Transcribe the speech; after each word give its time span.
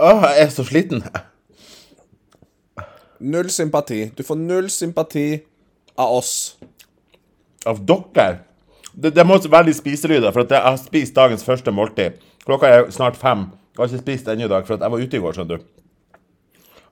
Åh, 0.00 0.22
jeg 0.24 0.44
er 0.46 0.52
så 0.54 0.64
sliten. 0.64 1.02
Null 3.20 3.50
sympati. 3.52 4.06
Du 4.16 4.22
får 4.24 4.38
null 4.40 4.70
sympati 4.72 5.26
av 6.00 6.14
oss. 6.16 6.56
Av 7.68 7.82
dere. 7.84 8.38
Det, 8.92 9.12
det 9.12 9.26
må 9.28 9.36
være 9.36 9.68
litt 9.68 9.76
spiselyder, 9.76 10.32
for 10.32 10.48
jeg 10.48 10.64
har 10.64 10.78
spist 10.80 11.16
dagens 11.18 11.44
første 11.44 11.74
måltid. 11.74 12.16
Klokka 12.46 12.70
er 12.70 12.88
snart 12.94 13.18
fem. 13.20 13.50
Jeg 13.76 13.82
har 13.82 13.92
ikke 13.92 14.02
spist 14.06 14.30
ennå 14.32 14.48
i 14.48 14.50
dag, 14.50 14.64
for 14.64 14.80
jeg 14.80 14.94
var 14.94 15.04
ute 15.04 15.18
i 15.18 15.20
går, 15.20 15.36
skjønner 15.36 15.60
du. 15.60 15.68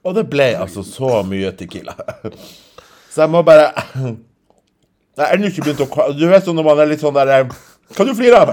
Og 0.04 0.14
det 0.18 0.26
ble 0.28 0.50
altså 0.60 0.84
så 0.86 1.22
mye 1.26 1.54
Tequila. 1.56 1.96
Så 3.08 3.24
jeg 3.24 3.32
må 3.32 3.40
bare 3.42 3.70
Jeg 3.72 5.22
har 5.24 5.32
ennå 5.32 5.48
ikke 5.48 5.64
begynt 5.64 5.80
å 5.80 6.04
Du 6.12 6.26
vet 6.28 6.44
sånn 6.44 6.58
når 6.60 6.66
man 6.66 6.82
er 6.82 6.90
litt 6.90 7.00
sånn 7.00 7.16
der 7.16 7.30
eh, 7.32 7.54
Kan 7.96 8.06
du 8.06 8.12
flire 8.14 8.42
av? 8.44 8.52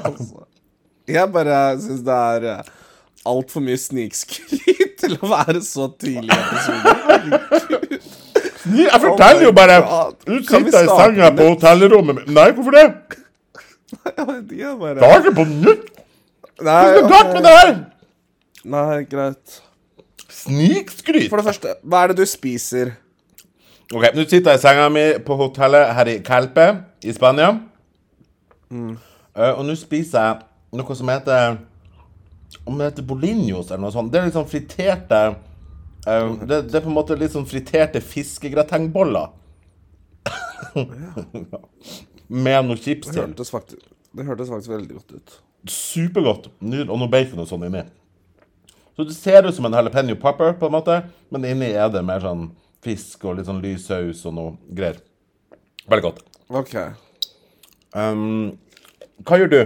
Jeg 1.11 1.27
bare 1.33 1.57
syns 1.83 1.99
det 2.07 2.15
er 2.15 2.47
uh, 2.63 2.69
altfor 3.27 3.63
mye 3.65 3.77
snikskryt 3.79 4.95
til 5.01 5.17
å 5.19 5.31
være 5.31 5.61
så 5.65 5.89
tidlig 5.99 6.29
i 6.29 6.39
episoden. 6.39 8.05
Jeg 8.65 9.01
forteller 9.01 9.43
jo 9.45 9.51
bare 9.53 9.75
Du 10.25 10.39
sitter 10.41 10.87
i 10.87 10.89
senga 10.89 11.27
på 11.37 11.51
hotellrommet 11.51 12.17
mitt 12.17 12.31
Nei, 12.33 12.47
hvorfor 12.55 12.73
det? 12.73 12.85
Jeg 14.17 14.25
vet 14.25 14.53
ikke, 14.55 15.35
på 15.37 15.45
nytt? 15.51 15.83
Nei, 16.65 16.81
Hva 16.81 17.01
er 17.03 17.09
galt 17.11 17.31
med 17.35 17.45
det 17.45 17.53
her! 17.53 17.71
Nei, 18.65 19.03
greit. 19.11 19.59
Snikskryt. 20.31 21.27
For 21.29 21.37
det 21.37 21.45
første, 21.45 21.75
hva 21.85 22.01
er 22.03 22.13
det 22.13 22.23
du 22.23 22.29
spiser? 22.29 22.95
Ok, 23.93 24.07
nå 24.17 24.25
sitter 24.25 24.55
jeg 24.55 24.59
i 24.59 24.63
senga 24.63 24.87
mi 24.89 25.03
på 25.27 25.37
hotellet 25.37 25.91
her 25.93 26.09
i 26.09 26.17
Calpe 26.25 26.65
i 27.05 27.13
Spania. 27.13 27.51
Eh, 28.73 29.51
og 29.51 29.61
nå 29.67 29.75
spiser 29.77 30.17
jeg 30.25 30.79
noe 30.79 30.97
som 30.97 31.11
heter 31.13 31.59
Om 32.63 32.77
det 32.79 32.87
heter 32.91 33.05
bolinos 33.05 33.67
eller 33.69 33.83
noe 33.85 33.93
sånt. 33.93 34.11
Det 34.13 34.21
er 34.21 34.29
liksom 34.29 34.47
friterte 34.49 35.19
uh, 35.35 36.29
det, 36.45 36.61
det 36.71 36.79
er 36.79 36.85
på 36.85 36.89
en 36.89 36.97
måte 36.97 37.17
litt 37.19 37.33
sånn 37.35 37.47
friterte 37.49 38.01
fiskegratengboller. 38.01 39.33
Med 42.27 42.65
noe 42.65 42.77
chips 42.79 43.07
Det 43.11 43.13
til. 43.13 43.21
hørtes 43.27 43.51
faktisk, 43.53 43.85
det 44.17 44.25
hørtes 44.25 44.49
faktisk 44.49 44.71
veldig 44.73 44.97
godt 44.97 45.11
ut. 45.19 45.35
Supergodt. 45.69 46.49
Og 46.61 46.97
noe 46.97 47.09
bacon 47.11 47.43
og 47.43 47.49
sånn 47.49 47.67
inni. 47.67 47.83
Så 48.95 49.03
det 49.05 49.15
ser 49.17 49.45
ut 49.45 49.55
som 49.55 49.65
en 49.67 49.75
jalapeño 49.75 50.15
popper, 50.21 50.53
på 50.59 50.69
en 50.69 50.75
måte, 50.77 51.01
men 51.33 51.45
inni 51.49 51.73
er 51.75 51.89
det 51.91 52.01
mer 52.07 52.21
sånn 52.23 52.47
fisk 52.85 53.25
og 53.27 53.37
litt 53.39 53.49
sånn 53.49 53.59
lys 53.63 53.87
saus 53.89 54.21
og 54.29 54.35
noe 54.37 54.53
greier. 54.77 55.01
Veldig 55.91 56.05
godt. 56.05 56.21
OK. 56.55 56.75
Um, 57.95 58.53
hva 59.25 59.39
gjør 59.41 59.51
du? 59.51 59.59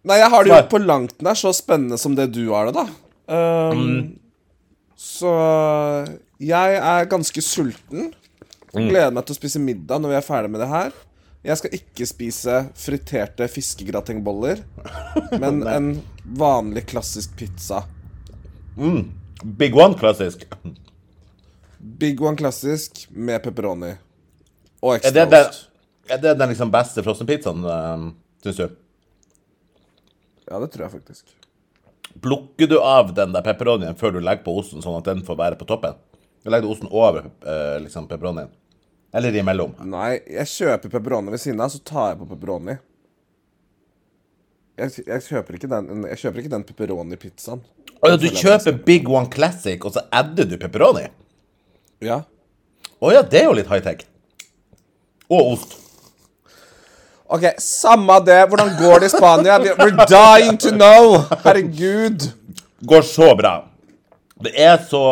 Nei, 0.00 0.16
jeg 0.16 0.30
har 0.32 0.44
det 0.46 0.52
jo 0.54 0.60
på 0.72 0.80
langt 0.82 1.20
nær 1.24 1.36
så 1.36 1.52
spennende 1.56 1.98
som 2.00 2.14
det 2.16 2.30
du 2.32 2.46
har 2.54 2.70
det, 2.70 2.74
da. 2.80 2.86
Um, 3.30 4.16
Så 4.96 5.30
jeg 6.40 6.78
er 6.80 7.10
ganske 7.10 7.42
sulten. 7.44 8.10
Gleder 8.72 9.12
meg 9.12 9.26
til 9.26 9.34
å 9.34 9.38
spise 9.40 9.60
middag 9.62 10.00
når 10.00 10.12
vi 10.14 10.18
er 10.20 10.26
ferdig 10.26 10.50
med 10.54 10.60
det 10.62 10.70
her. 10.70 10.92
Jeg 11.44 11.56
skal 11.56 11.72
ikke 11.78 12.06
spise 12.08 12.56
friterte 12.76 13.46
fiskegratengboller, 13.48 14.60
men 15.42 15.62
en 15.68 15.86
vanlig, 16.36 16.84
klassisk 16.92 17.32
pizza. 17.40 17.82
Big 19.56 19.76
one, 19.76 19.96
klassisk. 20.00 20.44
Big 22.00 22.20
one 22.20 22.36
klassisk 22.36 23.06
med 23.10 23.40
pepperoni. 23.44 23.94
Og 24.80 24.94
Er 24.96 25.00
det 25.00 25.10
ekstra 25.10 25.26
den, 25.34 25.50
ost. 25.50 25.66
er 26.08 26.22
det 26.22 26.36
den 26.40 26.52
liksom 26.54 26.70
beste 26.72 27.04
frossenpizzaen, 27.04 27.64
um, 27.64 28.06
syns 28.44 28.62
du? 28.62 28.76
Ja, 30.50 30.58
det 30.58 30.70
tror 30.72 30.86
jeg 30.86 30.94
faktisk. 30.96 31.34
Plukker 32.20 32.66
du 32.66 32.78
av 32.82 33.12
den 33.14 33.34
der 33.36 33.44
pepperonien 33.46 33.94
før 33.98 34.16
du 34.16 34.20
legger 34.24 34.42
på 34.46 34.56
osten, 34.58 34.82
sånn 34.82 34.98
at 34.98 35.06
den 35.06 35.20
får 35.26 35.36
være 35.38 35.58
på 35.60 35.68
toppen? 35.68 35.94
Eller 36.42 36.56
legger 36.56 36.66
du 36.66 36.72
osten 36.74 36.90
over 36.90 37.28
eh, 37.46 37.76
liksom 37.84 38.08
pepperonien? 38.10 38.50
Eller 39.14 39.36
imellom? 39.38 39.76
Nei, 39.86 40.16
jeg 40.26 40.48
kjøper 40.50 40.90
pepperoni 40.96 41.30
ved 41.34 41.42
siden 41.42 41.62
av, 41.62 41.70
så 41.70 41.78
tar 41.86 42.12
jeg 42.12 42.20
på 42.22 42.28
pepperoni. 42.32 42.76
Jeg, 44.80 45.04
jeg 45.04 45.24
kjøper 45.26 45.58
ikke 45.58 45.68
den 45.68 46.04
Jeg 46.08 46.20
kjøper 46.22 46.40
ikke 46.42 46.52
den 46.54 46.66
pepperoni-pizzaen. 46.66 47.62
Å 48.00 48.10
ja, 48.10 48.16
du 48.16 48.28
kjøper 48.32 48.78
Big 48.86 49.10
One 49.12 49.28
Classic, 49.30 49.82
og 49.84 49.92
så 49.94 50.06
adder 50.14 50.48
du 50.48 50.56
pepperoni? 50.62 51.04
Ja. 52.02 52.22
Å 53.00 53.10
ja, 53.12 53.20
det 53.22 53.42
er 53.42 53.50
jo 53.50 53.56
litt 53.58 53.68
high-tech. 53.70 54.06
Og 55.30 55.52
ost. 55.54 55.76
OK, 57.30 57.44
samme 57.62 58.16
det. 58.26 58.40
Hvordan 58.50 58.72
går 58.80 59.02
det 59.02 59.10
i 59.12 59.14
Spania? 59.14 59.58
We're 59.78 60.06
dying 60.10 60.58
to 60.58 60.72
know. 60.74 61.20
Herregud. 61.44 62.26
Går 62.86 63.02
så 63.06 63.34
bra. 63.38 63.52
Det 64.40 64.50
er 64.56 64.80
så 64.88 65.02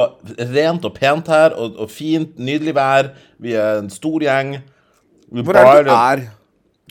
rent 0.51 0.87
og 0.89 0.95
pent 0.97 1.29
her, 1.29 1.55
og, 1.55 1.77
og 1.85 1.91
fint, 1.93 2.39
nydelig 2.41 2.75
vær. 2.75 3.13
Vi 3.39 3.55
er 3.55 3.83
en 3.83 3.91
stor 3.93 4.25
gjeng. 4.25 4.57
Vi 5.31 5.45
Hvor 5.45 5.59
er 5.61 5.69
det 5.77 5.87
du 5.87 5.95
er? 5.95 6.23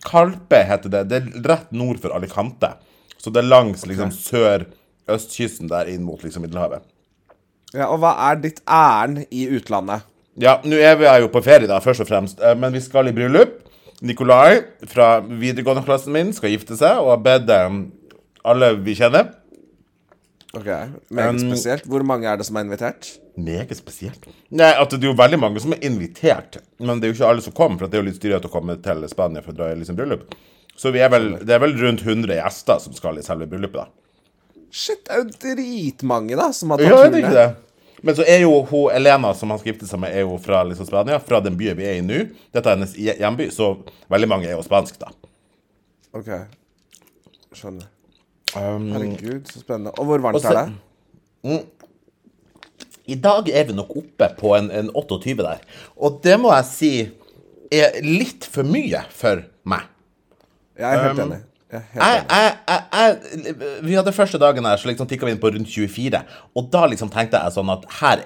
Kalpe 0.06 0.62
heter 0.70 0.94
det. 0.94 1.04
Det 1.10 1.20
er 1.20 1.48
rett 1.50 1.72
nord 1.76 2.00
for 2.00 2.14
Alicante. 2.16 2.76
Så 3.18 3.34
det 3.34 3.42
er 3.42 3.50
langs 3.50 3.84
liksom 3.90 4.14
sør-østkysten 4.14 5.72
der 5.72 5.90
inn 5.92 6.06
mot 6.06 6.22
liksom 6.24 6.46
Middelhavet. 6.46 6.86
Ja, 7.74 7.90
og 7.90 8.00
hva 8.00 8.14
er 8.30 8.38
ditt 8.40 8.62
ærend 8.64 9.26
i 9.34 9.50
utlandet? 9.58 10.06
Ja, 10.38 10.60
nå 10.64 10.78
er 10.78 10.98
vi 11.00 11.08
jo 11.24 11.32
på 11.34 11.42
ferie, 11.46 11.68
da, 11.70 11.80
først 11.82 12.04
og 12.06 12.10
fremst. 12.10 12.42
Eh, 12.42 12.56
Men 12.56 12.74
vi 12.76 12.82
skal 12.84 13.10
i 13.10 13.16
bryllup. 13.16 13.64
Nikolai 14.06 14.60
fra 14.86 15.18
videregående-klassen 15.26 16.14
min 16.14 16.34
skal 16.34 16.52
gifte 16.54 16.78
seg, 16.78 17.00
og 17.02 17.16
har 17.16 17.24
bedt 17.26 17.50
eh, 17.50 17.78
alle 18.46 18.76
vi 18.86 18.94
kjenner 18.98 19.34
Ok, 20.58 20.66
Meget 21.12 21.36
Um, 21.36 21.52
spesielt. 21.52 21.84
Hvor 21.86 22.04
mange 22.08 22.26
er 22.26 22.38
det 22.40 22.46
som 22.48 22.56
er 22.58 22.64
invitert? 22.66 23.20
Meget 23.38 23.76
spesielt. 23.78 24.24
Nei, 24.50 24.72
at 24.80 24.90
det 24.90 25.04
er 25.04 25.12
jo 25.12 25.18
veldig 25.18 25.38
mange 25.40 25.60
som 25.62 25.74
er 25.76 25.84
invitert, 25.86 26.58
men 26.80 26.98
det 27.02 27.06
er 27.06 27.12
jo 27.12 27.18
ikke 27.18 27.28
alle 27.30 27.44
som 27.46 27.54
kommer, 27.54 27.78
for 27.78 27.88
det 27.92 28.00
er 28.00 28.02
jo 28.02 28.08
litt 28.08 28.18
styrete 28.18 28.48
å 28.50 28.54
komme 28.54 28.78
til 28.82 29.04
Spania 29.12 29.44
for 29.44 29.54
å 29.54 29.58
dra 29.60 29.68
i 29.74 29.78
liksom 29.78 30.00
bryllup. 30.00 30.34
Så 30.78 30.94
vi 30.96 31.04
er 31.04 31.12
vel, 31.14 31.34
det 31.46 31.54
er 31.54 31.62
vel 31.62 31.76
rundt 31.78 32.02
100 32.06 32.40
gjester 32.40 32.80
som 32.82 32.96
skal 32.96 33.20
i 33.20 33.26
selve 33.26 33.46
bryllupet, 33.52 33.84
da. 33.84 34.64
Shit, 34.72 35.04
det 35.06 35.14
er 35.14 35.22
jo 35.22 35.30
dritmange, 35.44 36.40
da, 36.40 36.50
som 36.56 36.74
har 36.74 36.82
tatt 36.82 36.90
Ja, 36.90 37.04
turen 37.12 37.56
Men 38.06 38.16
så 38.16 38.24
er 38.30 38.44
jo 38.44 38.52
hun 38.70 38.92
Elena 38.94 39.32
som 39.34 39.50
han 39.50 39.60
skal 39.60 39.72
gifte 39.74 39.88
seg 39.90 40.00
med, 40.04 40.14
er 40.14 40.22
jo 40.26 40.36
fra 40.42 40.60
liksom 40.68 40.86
Spania, 40.86 41.18
fra 41.24 41.40
den 41.42 41.56
byen 41.58 41.78
vi 41.80 41.86
er 41.90 41.98
i 41.98 42.04
nå. 42.06 42.20
Dette 42.54 42.70
er 42.70 42.76
hennes 42.78 42.94
hjemby, 42.96 43.48
så 43.54 43.72
veldig 44.14 44.30
mange 44.30 44.46
er 44.50 44.54
jo 44.58 44.62
spansk, 44.66 45.00
da. 45.02 45.10
Ok, 46.18 46.30
skjønner. 47.58 47.88
Um, 48.56 48.92
Herregud, 48.94 49.50
så 49.52 49.60
spennende. 49.64 49.92
Og 50.00 50.06
hvor 50.08 50.22
varmt 50.24 50.36
Og 50.36 50.42
så- 50.46 50.54
er 50.54 50.70
det? 50.70 51.66
I 53.08 53.16
dag 53.24 53.50
er 53.50 53.64
vi 53.70 53.74
nok 53.74 53.92
oppe 53.96 54.28
på 54.40 54.54
en, 54.58 54.70
en 54.72 54.90
28 54.96 55.38
der. 55.44 55.62
Og 55.96 56.20
det 56.24 56.36
må 56.40 56.52
jeg 56.54 56.66
si 56.66 56.90
er 57.72 58.02
litt 58.04 58.46
for 58.52 58.64
mye 58.68 59.02
for 59.16 59.44
meg. 59.68 59.86
Jeg 60.78 60.86
er 60.94 61.04
helt 61.08 61.20
Um, 61.20 61.32
enig. 61.32 61.42
Jeg 61.72 61.84
Jeg, 62.32 62.54
jeg, 62.68 63.56
vi 63.84 63.96
hadde 63.98 64.14
første 64.16 64.40
dagen 64.40 64.66
her, 64.66 64.80
så 64.80 64.88
liksom 64.88 65.08
tikka 65.10 65.28
vi 65.28 65.34
inn 65.36 65.42
på 65.42 65.52
rundt 65.52 65.68
24. 65.68 66.22
Og 66.56 66.70
da 66.72 66.86
liksom 66.88 67.12
tenkte 67.12 67.42
jeg 67.42 67.56
sånn 67.58 67.72
at 67.74 67.84
her, 68.00 68.24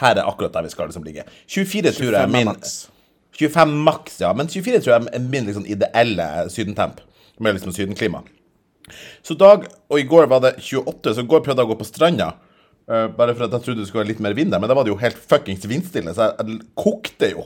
her 0.00 0.16
er 0.16 0.26
akkurat 0.26 0.56
der 0.56 0.66
vi 0.66 0.72
skal 0.72 0.90
liksom 0.90 1.06
ligge. 1.06 1.26
24 1.46 1.94
tror 1.94 2.16
jeg 2.16 2.18
er 2.18 2.26
25 2.26 2.26
er 2.26 2.34
min 2.34 2.50
maks. 2.50 2.74
25 3.38 3.78
maks, 3.86 4.18
ja. 4.24 4.32
Men 4.36 4.50
24 4.50 4.82
tror 4.82 4.96
jeg 4.96 5.06
er 5.06 5.24
min 5.30 5.48
liksom 5.48 5.66
ideelle 5.70 6.28
sydentemp. 6.50 7.00
Med 7.40 7.56
liksom 7.56 7.72
sydenklima. 7.72 8.24
Så 9.22 9.36
dag, 9.38 9.68
og 9.88 10.00
i 10.00 10.08
går 10.08 10.26
var 10.28 10.42
det 10.44 10.56
28, 10.58 11.14
så 11.14 11.22
i 11.22 11.30
går 11.30 11.44
prøvde 11.46 11.62
jeg 11.62 11.70
å 11.70 11.72
gå 11.72 11.78
på 11.78 11.88
stranda. 11.88 12.32
Uh, 12.90 13.06
bare 13.14 13.36
for 13.36 13.46
at 13.46 13.54
jeg 13.54 13.64
trodde 13.64 13.84
det 13.84 13.88
skulle 13.88 14.02
være 14.02 14.10
litt 14.16 14.24
mer 14.24 14.34
vind 14.34 14.50
der, 14.50 14.58
men 14.58 14.70
da 14.70 14.74
var 14.74 14.82
det 14.82 14.90
jo 14.90 14.98
helt 14.98 15.18
fuckings 15.30 15.62
vindstille, 15.70 16.10
så 16.16 16.26
jeg, 16.26 16.42
jeg 16.42 16.70
kokte 16.74 17.28
jo 17.30 17.44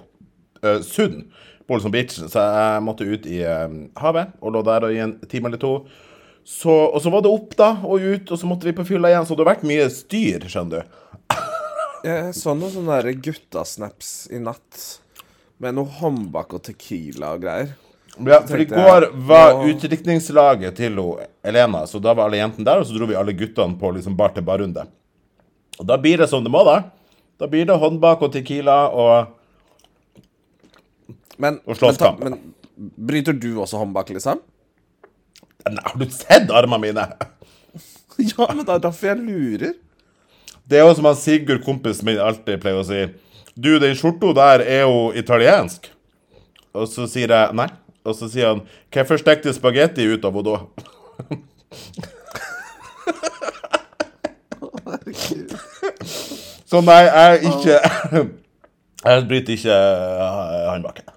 uh, 0.65 0.79
sund 0.81 1.27
på 1.69 1.79
som 1.81 1.93
bitch, 1.95 2.19
så 2.29 2.43
jeg 2.45 2.83
måtte 2.85 3.07
ut 3.09 3.27
i 3.31 3.39
eh, 3.47 3.77
havet 4.01 4.35
og 4.45 4.53
lå 4.57 4.61
der 4.67 4.85
i 4.93 4.99
en 5.05 5.15
time 5.31 5.49
eller 5.49 5.61
to. 5.63 5.75
Så, 6.45 6.69
og 6.93 7.01
så 7.01 7.09
var 7.13 7.23
det 7.25 7.31
opp 7.33 7.55
da, 7.57 7.71
og 7.89 8.03
ut, 8.05 8.29
og 8.35 8.37
så 8.41 8.49
måtte 8.51 8.69
vi 8.69 8.75
på 8.77 8.85
fylla 8.85 9.09
igjen, 9.09 9.25
så 9.25 9.33
det 9.33 9.47
har 9.47 9.55
vært 9.55 9.65
mye 9.69 9.87
styr, 9.93 10.45
skjønner 10.53 10.83
du. 10.85 10.99
Jeg 12.05 12.35
så 12.37 12.53
noen 12.53 12.75
sånne 12.75 13.15
guttasnaps 13.25 14.11
i 14.37 14.43
natt. 14.45 14.83
Med 15.63 15.77
noe 15.79 15.89
håndbak 16.03 16.53
og 16.59 16.61
tequila 16.67 17.31
og 17.39 17.47
greier. 17.47 17.71
Ja, 18.29 18.43
for 18.47 18.61
i 18.61 18.67
går 18.69 19.07
var 19.27 19.57
nå- 19.57 19.71
utdrikningslaget 19.73 20.77
til 20.79 20.99
ho 21.01 21.15
Elena, 21.43 21.81
så 21.89 21.99
da 22.03 22.13
var 22.15 22.29
alle 22.29 22.43
jentene 22.43 22.67
der, 22.69 22.83
og 22.83 22.87
så 22.87 22.95
dro 22.99 23.09
vi 23.09 23.17
alle 23.19 23.33
guttene 23.35 23.79
på 23.81 23.95
liksom 23.97 24.15
bar 24.19 24.35
til 24.37 24.45
bar-runde. 24.47 24.85
Og 25.81 25.89
da 25.89 25.97
blir 25.99 26.21
det 26.21 26.29
som 26.31 26.45
det 26.45 26.53
må, 26.53 26.61
da. 26.69 26.77
Da 27.41 27.49
blir 27.51 27.65
det 27.67 27.81
håndbak 27.81 28.21
og 28.23 28.31
tequila 28.37 28.77
og 28.93 29.33
Men, 31.39 31.61
Og 31.67 31.77
slåsskamp. 31.79 32.21
men, 32.23 32.37
men 32.37 32.93
bryter 33.09 33.33
du 33.33 33.57
også 33.63 33.81
håndbak, 33.81 34.11
liksom? 34.15 34.41
Nei, 35.65 35.83
Har 35.85 35.99
du 35.99 36.07
sett 36.11 36.51
armene 36.51 36.83
mine? 36.89 37.09
Ja, 38.19 38.47
men 38.55 38.63
det 38.63 38.71
er 38.71 38.79
derfor 38.85 39.09
jeg 39.09 39.19
lurer. 39.19 39.73
Det 40.71 40.79
er 40.79 40.85
jo 40.87 40.93
som 40.95 41.09
han 41.09 41.17
Sigurd, 41.19 41.65
kompisen 41.65 42.07
min, 42.07 42.21
alltid 42.23 42.61
pleier 42.63 42.79
å 42.79 42.85
si. 42.87 43.01
Du, 43.59 43.73
den 43.83 43.97
skjorta 43.99 44.31
der 44.39 44.63
er 44.63 44.85
jo 44.85 45.09
italiensk. 45.19 45.89
Og 46.75 46.87
så 46.91 47.09
sier 47.11 47.35
jeg 47.35 47.57
nei. 47.59 47.67
Og 48.05 48.15
så 48.15 48.29
sier 48.31 48.53
han 48.53 48.63
Hvorfor 48.95 49.19
stekte 49.19 49.55
spagetti 49.57 50.07
ut 50.07 50.25
av 50.29 50.39
henne 50.39 50.55
da? 50.55 50.59
Så 56.71 56.81
nei, 56.85 57.01
jeg 57.07 57.25
er 57.25 57.45
ikke 57.51 57.81
Jeg 59.05 59.27
bryter 59.29 59.53
ikke 59.59 59.75
uh, 59.75 60.71
håndbaken. 60.71 61.14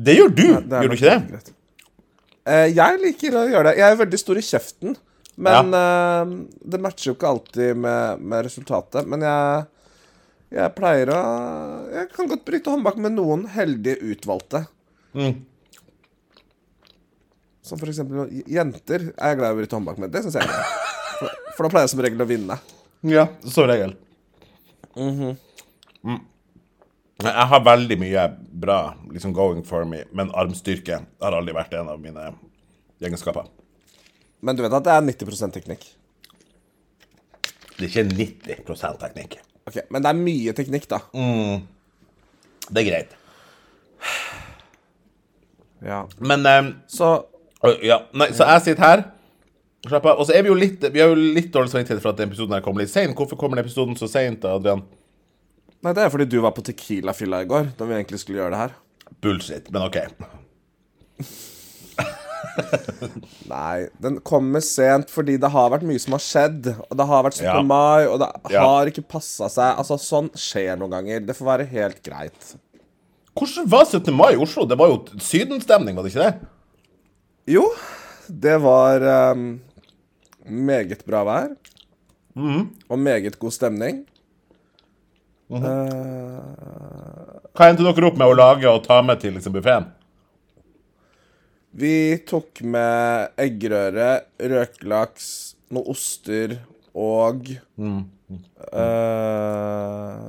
Det 0.00 0.16
gjør 0.16 0.30
du, 0.32 0.46
Det 0.64 0.76
er 0.78 0.86
gjør 0.86 0.92
du 0.92 0.96
ikke 0.96 1.12
det? 1.12 1.54
Eh, 2.48 2.66
jeg 2.72 3.00
liker 3.02 3.36
å 3.36 3.44
gjøre 3.50 3.70
det. 3.70 3.78
Jeg 3.82 3.92
er 3.92 4.00
veldig 4.00 4.20
stor 4.20 4.40
i 4.40 4.44
kjeften. 4.44 4.96
Men 5.40 5.76
eh, 5.76 6.32
det 6.72 6.80
matcher 6.82 7.10
jo 7.10 7.16
ikke 7.16 7.28
alltid 7.34 7.78
med, 7.84 8.24
med 8.32 8.46
resultatet. 8.48 9.08
Men 9.10 9.24
jeg, 9.26 9.66
jeg 10.56 10.74
pleier 10.76 11.12
å 11.14 11.20
Jeg 11.94 12.10
kan 12.14 12.30
godt 12.30 12.46
bryte 12.48 12.72
håndbak 12.72 13.00
med 13.00 13.16
noen 13.18 13.46
heldige 13.54 14.00
utvalgte. 14.14 14.64
Mm. 15.16 15.44
Som 17.66 17.80
for 17.80 17.92
eksempel 17.92 18.30
jenter 18.50 19.10
er 19.12 19.34
jeg 19.34 19.40
glad 19.40 19.52
i 19.52 19.56
å 19.56 19.60
bryte 19.60 19.78
håndbak 19.78 20.00
med. 20.00 20.12
Det 20.14 20.24
syns 20.24 20.38
jeg 20.40 20.48
er 20.48 20.54
gøy. 20.54 20.76
For, 21.20 21.38
for 21.56 21.66
da 21.66 21.72
pleier 21.74 21.86
jeg 21.86 21.92
som 21.92 22.04
regel 22.06 22.24
å 22.24 22.30
vinne. 22.30 22.56
Ja, 23.10 23.28
som 23.44 23.68
regel. 23.68 23.94
mm. 26.08 26.20
Jeg 27.26 27.46
har 27.52 27.64
veldig 27.64 27.96
mye 28.00 28.26
bra 28.62 28.78
liksom 29.12 29.32
going 29.36 29.62
for 29.66 29.84
me, 29.88 30.04
men 30.16 30.32
armstyrke 30.38 31.02
har 31.20 31.36
aldri 31.36 31.54
vært 31.56 31.74
en 31.76 31.90
av 31.92 32.00
mine 32.00 32.30
egenskaper. 33.02 33.48
Men 34.40 34.56
du 34.56 34.62
vet 34.64 34.76
at 34.76 34.86
det 34.86 34.94
er 34.94 35.04
90% 35.04 35.56
teknikk. 35.56 35.84
Det 37.76 37.86
er 37.86 37.90
ikke 37.90 38.06
90% 38.64 39.00
teknikk. 39.04 39.38
Ok, 39.68 39.82
Men 39.92 40.02
det 40.02 40.10
er 40.10 40.18
mye 40.18 40.52
teknikk, 40.56 40.88
da. 40.90 41.00
Det 42.70 42.82
er 42.82 42.88
greit. 42.88 43.16
Ja. 45.84 46.04
Men 46.18 46.46
um, 46.46 46.74
Så 46.88 47.24
Ja, 47.84 48.02
nei, 48.16 48.30
så 48.32 48.46
jeg 48.48 48.62
sitter 48.64 48.84
her. 48.84 49.02
Slapp 49.88 50.06
av. 50.06 50.20
Og 50.20 50.28
så 50.28 50.36
er 50.36 50.44
vi 50.44 50.50
jo 50.52 50.56
litt 50.56 50.84
Vi 50.92 51.00
har 51.00 51.08
jo 51.12 51.16
litt 51.16 51.52
dårlig 51.52 51.72
samvittighet 51.72 52.02
for 52.02 52.12
at 52.12 52.20
denne 52.20 52.32
episoden 52.32 52.56
her 52.56 52.64
kom 52.64 52.80
litt 52.80 52.92
seint. 52.92 53.16
Hvorfor 53.16 53.36
kommer 53.40 53.56
den 53.56 53.64
episoden 53.64 53.96
så 53.96 54.08
seint, 54.08 54.44
Adrian? 54.44 54.84
Nei, 55.80 55.92
det 55.96 56.02
er 56.04 56.10
fordi 56.12 56.26
du 56.28 56.38
var 56.44 56.52
på 56.56 56.62
Tequila-fylla 56.66 57.42
i 57.44 57.48
går, 57.48 57.70
da 57.78 57.86
vi 57.88 57.94
egentlig 57.96 58.20
skulle 58.20 58.42
gjøre 58.42 58.52
det 58.52 58.60
her. 58.60 58.72
Bullshit, 59.24 59.70
men 59.72 59.82
OK. 59.86 59.96
Nei, 63.50 63.86
den 64.02 64.18
kommer 64.26 64.62
sent 64.64 65.10
fordi 65.12 65.36
det 65.40 65.50
har 65.52 65.70
vært 65.72 65.84
mye 65.88 66.00
som 66.02 66.14
har 66.16 66.22
skjedd. 66.24 66.68
Og 66.88 66.96
det 66.98 67.06
har 67.10 67.24
vært 67.26 67.38
17. 67.38 67.46
Ja. 67.48 67.62
mai, 67.66 68.06
og 68.06 68.18
det 68.22 68.28
Ja. 68.54 68.64
har 68.66 68.86
ikke 68.90 69.06
passa 69.08 69.48
seg. 69.48 69.78
Altså, 69.80 69.96
sånn 70.00 70.30
skjer 70.36 70.76
noen 70.80 70.90
ganger. 70.96 71.20
Det 71.26 71.36
får 71.36 71.46
være 71.52 71.68
helt 71.70 72.02
greit. 72.06 72.54
Hvordan 73.36 73.68
var 73.70 73.84
17. 73.86 74.12
mai 74.14 74.32
i 74.34 74.36
Oslo? 74.42 74.66
Det 74.66 74.76
var 74.78 74.88
jo 74.88 75.04
sydenstemning, 75.18 75.96
var 75.96 76.02
det 76.04 76.12
ikke 76.14 76.26
det? 76.28 76.48
Jo, 77.46 77.64
det 78.28 78.60
var 78.60 79.00
um, 79.32 79.60
meget 80.44 81.04
bra 81.06 81.24
vær. 81.24 81.56
Mhm. 82.36 82.68
Og 82.90 82.98
meget 82.98 83.38
god 83.38 83.52
stemning. 83.52 84.04
Eh, 85.50 87.46
Hva 87.56 87.66
endte 87.70 87.82
dere 87.82 88.06
opp 88.06 88.18
med 88.20 88.30
å 88.30 88.36
lage 88.38 88.68
og 88.70 88.84
ta 88.86 89.00
med 89.02 89.18
til 89.22 89.34
liksom, 89.36 89.52
buffeen? 89.56 89.88
vi 91.80 92.18
tok 92.26 92.60
med 92.66 93.30
eggerøre, 93.38 94.08
røkelaks, 94.42 95.26
noen 95.70 95.86
oster 95.92 96.56
og 96.98 97.46
eh, 98.74 100.24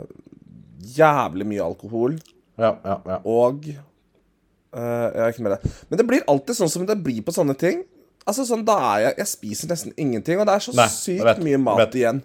Jævlig 0.91 1.47
mye 1.49 1.63
alkohol. 1.65 2.17
Ja, 2.61 2.75
ja, 2.85 2.97
ja. 3.07 3.17
Og 3.25 3.65
uh, 3.71 4.77
Jeg 4.77 5.21
er 5.23 5.33
ikke 5.33 5.45
med 5.45 5.53
det. 5.55 5.71
Men 5.89 6.01
det 6.01 6.05
blir 6.09 6.25
alltid 6.29 6.57
sånn 6.57 6.71
som 6.73 6.85
det 6.89 6.97
blir 7.03 7.21
på 7.25 7.33
sånne 7.35 7.55
ting. 7.57 7.83
Altså 8.27 8.45
sånn, 8.45 8.65
da 8.67 8.75
er 8.91 8.99
jeg 9.07 9.13
Jeg 9.23 9.29
spiser 9.31 9.71
nesten 9.71 9.93
ingenting, 9.97 10.41
og 10.41 10.45
det 10.49 10.55
er 10.57 10.65
så 10.67 10.73
Nei, 10.77 10.87
sykt 10.93 11.25
vet, 11.25 11.41
mye 11.45 11.59
mat 11.61 11.79
vet. 11.85 11.95
igjen. 12.01 12.21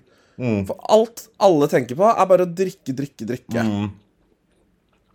For 0.69 0.77
alt 0.93 1.27
alle 1.43 1.69
tenker 1.73 1.99
på, 1.99 2.09
er 2.11 2.29
bare 2.29 2.45
å 2.45 2.53
drikke, 2.59 2.93
drikke, 2.97 3.29
drikke. 3.29 3.65
Mm. 3.65 3.87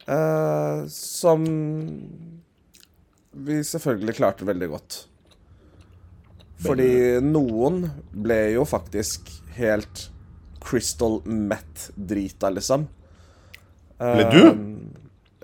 Uh, 0.09 0.87
som 0.89 1.45
vi 3.31 3.59
selvfølgelig 3.63 4.17
klarte 4.17 4.47
veldig 4.47 4.69
godt. 4.71 5.03
Fordi 6.61 6.91
noen 7.25 7.83
ble 8.11 8.39
jo 8.55 8.65
faktisk 8.69 9.29
helt 9.57 10.07
crystal 10.61 11.19
meth-drita, 11.25 12.51
liksom. 12.53 12.85
Ble 14.01 14.27
du? 14.29 14.41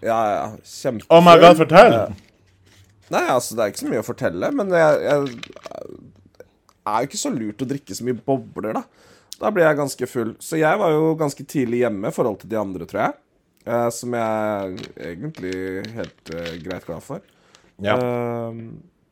Ja, 0.05 0.17
ja. 0.29 0.45
Kjempefull. 0.61 1.09
Oh 1.13 1.23
my 1.25 1.37
god, 1.41 1.57
fortell! 1.57 1.97
Nei, 3.13 3.23
altså, 3.31 3.55
det 3.55 3.63
er 3.63 3.71
ikke 3.71 3.81
så 3.85 3.89
mye 3.89 4.03
å 4.03 4.05
fortelle, 4.05 4.49
men 4.53 4.73
jeg, 4.75 4.97
jeg 5.07 5.17
er 6.91 7.03
jo 7.03 7.09
ikke 7.09 7.19
så 7.21 7.31
lurt 7.33 7.63
å 7.63 7.69
drikke 7.69 7.95
så 7.95 8.05
mye 8.05 8.19
bobler, 8.27 8.77
da. 8.77 8.83
Da 9.37 9.51
blir 9.53 9.67
jeg 9.67 9.77
ganske 9.79 10.09
full. 10.09 10.35
Så 10.41 10.59
jeg 10.59 10.81
var 10.81 10.93
jo 10.93 11.15
ganske 11.19 11.45
tidlig 11.45 11.83
hjemme 11.83 12.09
i 12.09 12.15
forhold 12.15 12.39
til 12.41 12.51
de 12.51 12.59
andre, 12.59 12.87
tror 12.89 13.03
jeg. 13.03 13.17
Uh, 13.67 13.89
som 13.93 14.13
jeg 14.15 14.77
er 14.95 15.09
egentlig 15.11 15.55
helt 15.93 16.31
uh, 16.33 16.53
greit 16.63 16.87
glad 16.87 17.03
for. 17.05 17.25
Ja. 17.83 17.97
Uh, 17.99 18.61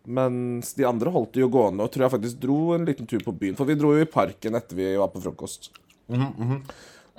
mens 0.05 0.73
de 0.77 0.85
andre 0.85 1.11
holdt 1.13 1.33
det 1.35 1.43
jo 1.43 1.51
gående, 1.53 1.85
og 1.85 1.93
tror 1.93 2.05
jeg 2.05 2.13
faktisk 2.15 2.41
dro 2.41 2.59
en 2.75 2.85
liten 2.87 3.09
tur 3.09 3.23
på 3.25 3.33
byen. 3.35 3.57
For 3.57 3.69
vi 3.69 3.77
dro 3.77 3.93
jo 3.95 4.05
i 4.05 4.09
parken 4.09 4.57
etter 4.57 4.77
vi 4.77 4.91
var 4.99 5.09
på 5.13 5.21
frokost. 5.23 5.71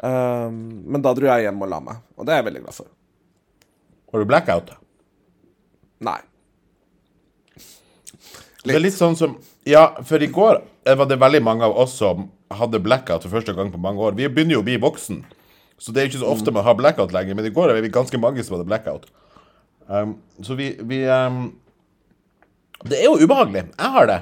Eh, 0.02 0.50
men 0.50 1.02
da 1.02 1.14
dro 1.16 1.28
jeg 1.28 1.46
hjem 1.46 1.62
og 1.64 1.72
la 1.72 1.80
meg, 1.82 2.00
og 2.16 2.28
det 2.28 2.34
er 2.34 2.42
jeg 2.42 2.48
veldig 2.50 2.64
glad 2.66 2.78
for. 2.78 2.88
Var 4.12 4.22
du 4.22 4.30
blackout? 4.30 4.72
Nei. 6.06 6.18
Det 8.66 8.74
er 8.74 8.82
litt 8.82 8.96
sånn 8.96 9.14
som 9.14 9.36
Ja, 9.66 10.02
for 10.06 10.22
i 10.22 10.28
går 10.30 10.58
eh, 10.58 10.96
var 10.98 11.06
det 11.10 11.18
veldig 11.22 11.40
mange 11.42 11.66
av 11.66 11.74
oss 11.78 11.94
som 12.00 12.26
hadde 12.54 12.82
blackout 12.82 13.24
for 13.24 13.38
første 13.38 13.54
gang 13.56 13.72
på 13.72 13.80
mange 13.82 14.02
år. 14.02 14.16
Vi 14.18 14.28
begynner 14.30 14.58
jo 14.58 14.62
å 14.62 14.66
bli 14.66 14.78
voksen, 14.82 15.22
så 15.78 15.92
det 15.92 16.02
er 16.02 16.10
ikke 16.10 16.22
så 16.22 16.30
ofte 16.30 16.54
man 16.54 16.66
har 16.66 16.78
blackout 16.78 17.14
lenger. 17.14 17.36
Men 17.36 17.48
i 17.48 17.54
går 17.54 17.72
er 17.72 17.82
vi 17.82 17.92
ganske 17.92 18.20
mange 18.20 18.44
som 18.44 18.56
hadde 18.56 18.68
blackout. 18.68 19.06
Um, 19.86 20.16
så 20.42 20.56
vi, 20.58 20.72
vi 20.82 21.04
um, 21.06 21.54
Det 22.82 22.98
er 22.98 23.06
jo 23.06 23.20
ubehagelig. 23.22 23.68
Jeg 23.78 23.92
har 23.98 24.10
det. 24.10 24.20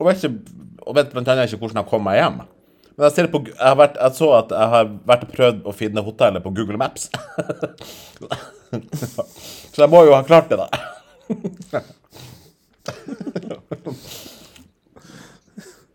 Og 0.00 0.08
vet, 0.08 0.24
ikke, 0.24 0.56
og 0.86 0.96
vet 0.96 1.12
blant 1.12 1.28
annet 1.28 1.50
ikke 1.50 1.64
hvordan 1.64 1.82
jeg 1.82 1.90
kom 1.90 2.06
meg 2.06 2.20
hjem. 2.20 2.40
Men 2.96 3.08
jeg, 3.08 3.30
på, 3.32 3.42
jeg, 3.48 3.78
vært, 3.80 4.00
jeg 4.00 4.16
så 4.16 4.28
at 4.36 4.52
jeg 4.52 4.72
har 4.74 4.90
vært 5.08 5.32
prøvd 5.32 5.58
å 5.64 5.76
finne 5.76 6.04
hotellet 6.04 6.44
på 6.44 6.54
Google 6.56 6.80
Maps. 6.80 7.08
så 9.72 9.84
jeg 9.84 9.92
må 9.92 10.04
jo 10.08 10.16
ha 10.16 10.22
klart 10.26 10.52
det, 10.52 10.60
da. 10.60 10.68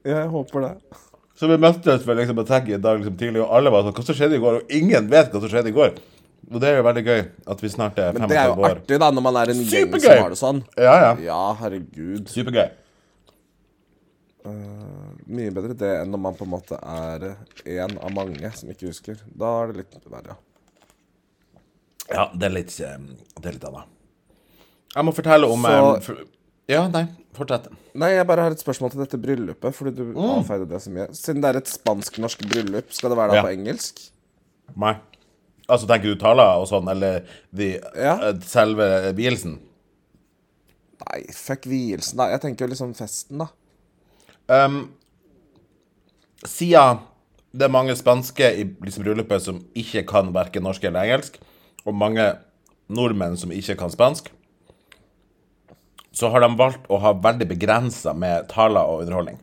Jeg 0.05 0.27
håper 0.29 0.61
det. 0.61 0.73
Så 1.35 1.49
vi 1.51 1.57
møttes 1.59 2.05
vel 2.07 2.17
liksom 2.21 2.37
på 2.39 2.45
tagg 2.47 2.69
en 2.71 2.81
dag 2.83 2.99
liksom 3.01 3.17
tidlig, 3.19 3.41
og 3.43 3.51
alle 3.57 3.71
var 3.73 3.83
sånn 3.83 3.95
Hva 3.97 4.05
som 4.07 4.15
skjedde 4.15 4.37
i 4.37 4.43
går? 4.43 4.59
Og 4.61 4.69
ingen 4.77 5.09
vet 5.11 5.33
hva 5.33 5.41
som 5.43 5.51
skjedde 5.51 5.71
i 5.73 5.75
går. 5.75 5.97
Og 6.53 6.61
det 6.61 6.69
er 6.69 6.77
jo 6.77 6.83
veldig 6.85 7.03
gøy 7.07 7.21
at 7.51 7.61
vi 7.63 7.69
snart 7.73 7.97
er 7.99 8.13
Men 8.13 8.29
det 8.29 8.37
er 8.37 8.47
jo 8.51 8.55
år. 8.61 8.75
artig, 8.77 8.99
da, 9.01 9.09
når 9.11 9.23
man 9.25 9.35
er 9.41 9.49
en 9.51 9.61
gjeng 9.65 9.95
som 9.99 10.11
har 10.21 10.29
det 10.29 10.37
sånn. 10.39 10.63
Ja, 10.77 10.93
ja. 11.01 11.11
Ja, 11.25 11.39
herregud. 11.59 12.27
Supergøy. 12.29 12.69
Mye 15.25 15.49
bedre 15.55 15.73
det 15.73 15.89
enn 16.03 16.11
når 16.13 16.21
man 16.21 16.35
på 16.37 16.45
en 16.45 16.51
måte 16.53 16.77
er 16.77 17.23
en 17.65 17.95
av 17.97 18.11
mange 18.13 18.51
som 18.53 18.69
ikke 18.69 18.91
husker. 18.91 19.17
Da 19.33 19.49
er 19.63 19.71
det 19.73 19.81
litt 19.83 19.95
verre, 20.05 20.35
ja. 20.35 20.41
Ja, 22.13 22.23
det 22.37 22.45
er 22.45 22.53
litt 22.53 22.73
eh, 22.85 22.97
Det 23.41 23.47
er 23.49 23.55
litt 23.55 23.63
annet. 23.65 23.89
Jeg 24.93 25.03
må 25.07 25.11
fortelle 25.17 25.47
om 25.49 25.63
Så- 25.65 25.95
eh, 25.95 26.01
for, 26.05 26.19
Ja, 26.67 26.87
nei, 26.89 27.03
fortsett. 27.37 27.67
Nei, 27.93 28.09
jeg 28.15 28.25
bare 28.27 28.41
har 28.47 28.51
et 28.55 28.61
spørsmål 28.63 28.91
til 28.95 29.03
dette 29.03 29.19
bryllupet, 29.21 29.75
fordi 29.75 29.91
du 29.99 30.15
avfeide 30.17 30.65
det 30.69 30.79
så 30.81 30.89
mye. 30.93 31.07
Siden 31.13 31.43
det 31.43 31.51
er 31.51 31.59
et 31.59 31.69
spansk-norsk 31.69 32.41
bryllup, 32.49 32.91
skal 32.95 33.13
det 33.13 33.17
være 33.19 33.35
da 33.35 33.35
Ja. 33.35 33.43
på 33.45 33.53
engelsk? 33.53 34.01
Nei. 34.75 34.95
Altså, 35.69 35.87
tenker 35.87 36.13
du 36.13 36.15
taler 36.21 36.57
og 36.61 36.67
sånn, 36.69 36.89
eller 36.89 37.23
de, 37.53 37.79
Ja. 37.95 38.15
eh, 38.29 38.33
selve 38.41 39.13
vielsen? 39.15 39.59
Nei, 41.05 41.23
fuck 41.33 41.63
vielsen, 41.65 42.17
da. 42.17 42.29
Jeg 42.29 42.41
tenker 42.41 42.65
jo 42.65 42.71
liksom 42.73 42.93
festen, 42.95 43.37
da. 43.37 43.47
Um, 44.47 44.93
siden 46.45 46.99
det 47.55 47.63
er 47.63 47.71
mange 47.71 47.95
spanske 47.95 48.49
i 48.59 48.63
liksom, 48.85 49.03
bryllupet 49.03 49.41
som 49.41 49.61
ikke 49.75 50.05
kan 50.07 50.31
verken 50.33 50.63
norsk 50.63 50.83
eller 50.83 51.03
engelsk, 51.05 51.37
og 51.85 51.93
mange 51.95 52.37
nordmenn 52.89 53.37
som 53.37 53.49
ikke 53.51 53.77
kan 53.77 53.89
spansk, 53.89 54.29
så 56.15 56.29
har 56.31 56.45
de 56.45 56.51
valgt 56.59 56.85
å 56.87 56.99
ha 57.03 57.11
veldig 57.25 57.47
begrensa 57.49 58.13
med 58.15 58.47
taler 58.51 58.87
og 58.87 59.03
underholdning. 59.03 59.39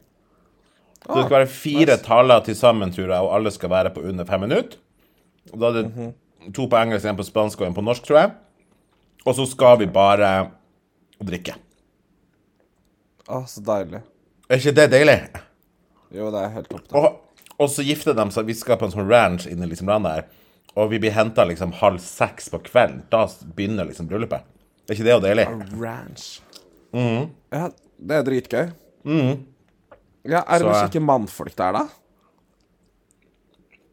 Så 1.03 1.17
det 1.17 1.25
skal 1.27 1.37
være 1.41 1.51
fire 1.51 1.97
taler 2.01 2.45
til 2.47 2.57
sammen, 2.57 2.93
tror 2.95 3.11
jeg, 3.11 3.19
og 3.27 3.33
alle 3.37 3.51
skal 3.53 3.73
være 3.73 3.91
på 3.95 4.05
under 4.07 4.29
fem 4.29 4.45
minutter. 4.47 4.79
Og 5.51 5.59
Da 5.59 5.69
er 5.73 5.81
det 5.81 6.53
to 6.55 6.69
på 6.71 6.79
engelsk, 6.79 7.07
en 7.11 7.19
på 7.19 7.27
spansk 7.27 7.61
og 7.61 7.67
en 7.67 7.77
på 7.77 7.85
norsk, 7.85 8.07
tror 8.07 8.21
jeg. 8.21 8.33
Og 9.27 9.35
så 9.39 9.47
skal 9.51 9.81
vi 9.83 9.89
bare 9.91 10.31
drikke. 11.23 11.57
Å, 13.29 13.43
så 13.47 13.63
deilig. 13.67 14.03
Er 14.49 14.63
ikke 14.63 14.77
det 14.79 14.87
deilig? 14.93 15.19
Jo, 16.13 16.31
det 16.35 16.41
er 16.43 16.55
helt 16.57 16.71
topp. 16.71 16.95
Og, 16.99 17.11
og 17.59 17.71
så 17.71 17.85
gifter 17.87 18.17
de 18.17 18.27
seg. 18.35 18.47
Vi 18.49 18.57
skal 18.59 18.79
på 18.81 18.89
en 18.89 18.95
sånn 18.95 19.11
ranch 19.11 19.47
inne 19.51 19.67
i 19.67 19.71
liksom 19.73 19.91
landet 19.91 20.17
her. 20.17 20.25
Og 20.79 20.89
vi 20.93 21.03
blir 21.03 21.15
henta 21.15 21.45
liksom 21.49 21.75
halv 21.83 22.01
seks 22.03 22.49
på 22.53 22.63
kvelden. 22.67 23.05
Da 23.13 23.27
begynner 23.57 23.89
liksom 23.89 24.09
bryllupet. 24.11 24.47
Er 24.89 24.97
ikke 24.97 25.07
det 25.07 25.15
jo 25.15 25.23
deilig? 25.23 25.47
Ranch. 25.79 26.41
Ja, 26.93 27.69
det 27.99 28.17
er 28.19 28.27
dritgøy. 28.27 28.67
Ja, 30.23 30.43
er 30.45 30.59
det 30.59 30.61
Så, 30.61 30.67
noen 30.67 30.77
eh, 30.77 30.83
kjekke 30.87 31.03
mannfolk 31.03 31.57
der, 31.59 31.79
da? 31.81 31.87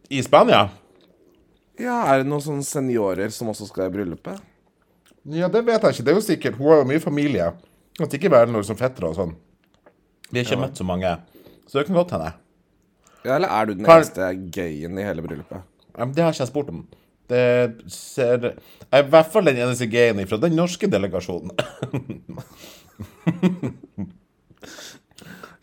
I 0.10 0.22
Spania? 0.26 0.66
Ja, 1.80 1.96
er 2.12 2.22
det 2.24 2.30
noen 2.30 2.44
sånne 2.44 2.66
seniorer 2.66 3.32
som 3.34 3.50
også 3.54 3.68
skal 3.70 3.88
i 3.90 3.94
bryllupet? 3.94 4.42
Ja, 5.30 5.48
det 5.52 5.62
vet 5.68 5.84
jeg 5.86 5.96
ikke. 5.96 6.06
Det 6.08 6.12
er 6.14 6.18
jo 6.18 6.26
sikkert 6.26 6.58
Hun 6.58 6.70
har 6.72 6.80
jo 6.82 6.88
mye 6.90 7.02
familie. 7.04 7.50
Det 8.00 8.14
ikke 8.18 8.32
bare 8.32 8.48
noen 8.50 8.64
som 8.66 8.78
fettere 8.80 9.10
og 9.12 9.18
sånn. 9.18 9.34
Vi 10.30 10.40
har 10.40 10.46
ikke 10.48 10.60
møtt 10.62 10.78
så 10.80 10.86
mange, 10.88 11.10
så 11.68 11.80
det 11.80 11.88
kan 11.90 11.98
godt 11.98 12.14
hende. 12.16 12.30
Ja, 13.26 13.36
eller 13.36 13.50
er 13.52 13.66
du 13.68 13.74
den 13.76 13.86
Har- 13.90 14.00
eneste 14.00 14.30
gayen 14.56 14.98
i 15.00 15.04
hele 15.04 15.22
bryllupet? 15.26 15.64
Ja, 15.98 16.06
det 16.06 16.24
har 16.24 16.32
ikke 16.32 16.46
jeg 16.46 16.52
spurt 16.54 16.70
om. 16.72 16.84
Det 17.30 17.42
ser 17.92 18.40
Jeg 18.42 18.56
er 18.94 19.04
i 19.04 19.10
hvert 19.10 19.28
fall 19.34 19.46
den 19.46 19.58
eneste 19.58 19.86
gayen 19.92 20.22
fra 20.30 20.38
den 20.42 20.56
norske 20.56 20.88
delegasjonen. 20.90 21.52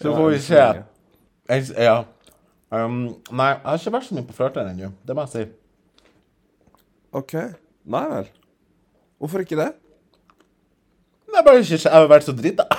så 0.01 0.17
får 0.17 0.31
vi 0.31 0.39
se. 0.45 0.63
Jeg, 1.49 1.65
ja. 1.77 2.03
Um, 2.71 2.93
nei, 3.31 3.47
jeg 3.53 3.61
har 3.65 3.79
ikke 3.79 3.93
vært 3.95 4.09
så 4.09 4.15
mye 4.17 4.27
på 4.27 4.37
flørter 4.37 4.69
ennå. 4.71 4.89
Det 5.07 5.17
må 5.17 5.21
jeg 5.27 5.33
si. 5.35 5.43
OK. 7.17 7.35
Nei 7.87 8.07
vel. 8.11 8.27
Hvorfor 9.19 9.39
ikke 9.45 9.61
det? 9.61 9.73
Nei, 11.31 11.39
er 11.41 11.47
bare 11.47 11.61
ikke 11.63 11.79
Jeg 11.79 11.93
har 11.93 12.09
vært 12.11 12.27
så 12.27 12.35
drita. 12.37 12.65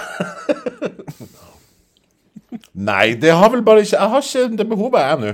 Nei, 2.89 3.07
det 3.21 3.31
har 3.33 3.49
vel 3.51 3.63
bare 3.65 3.79
ikke 3.83 3.97
Jeg 3.97 4.09
har 4.09 4.21
ikke 4.21 4.57
det 4.57 4.69
behovet, 4.69 5.01
jeg 5.01 5.17
nå. 5.23 5.31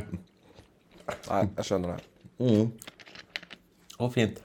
Nei, 1.29 1.43
jeg 1.57 1.65
skjønner 1.67 1.89
det. 1.95 2.03
Å, 3.99 4.09
fint. 4.11 4.37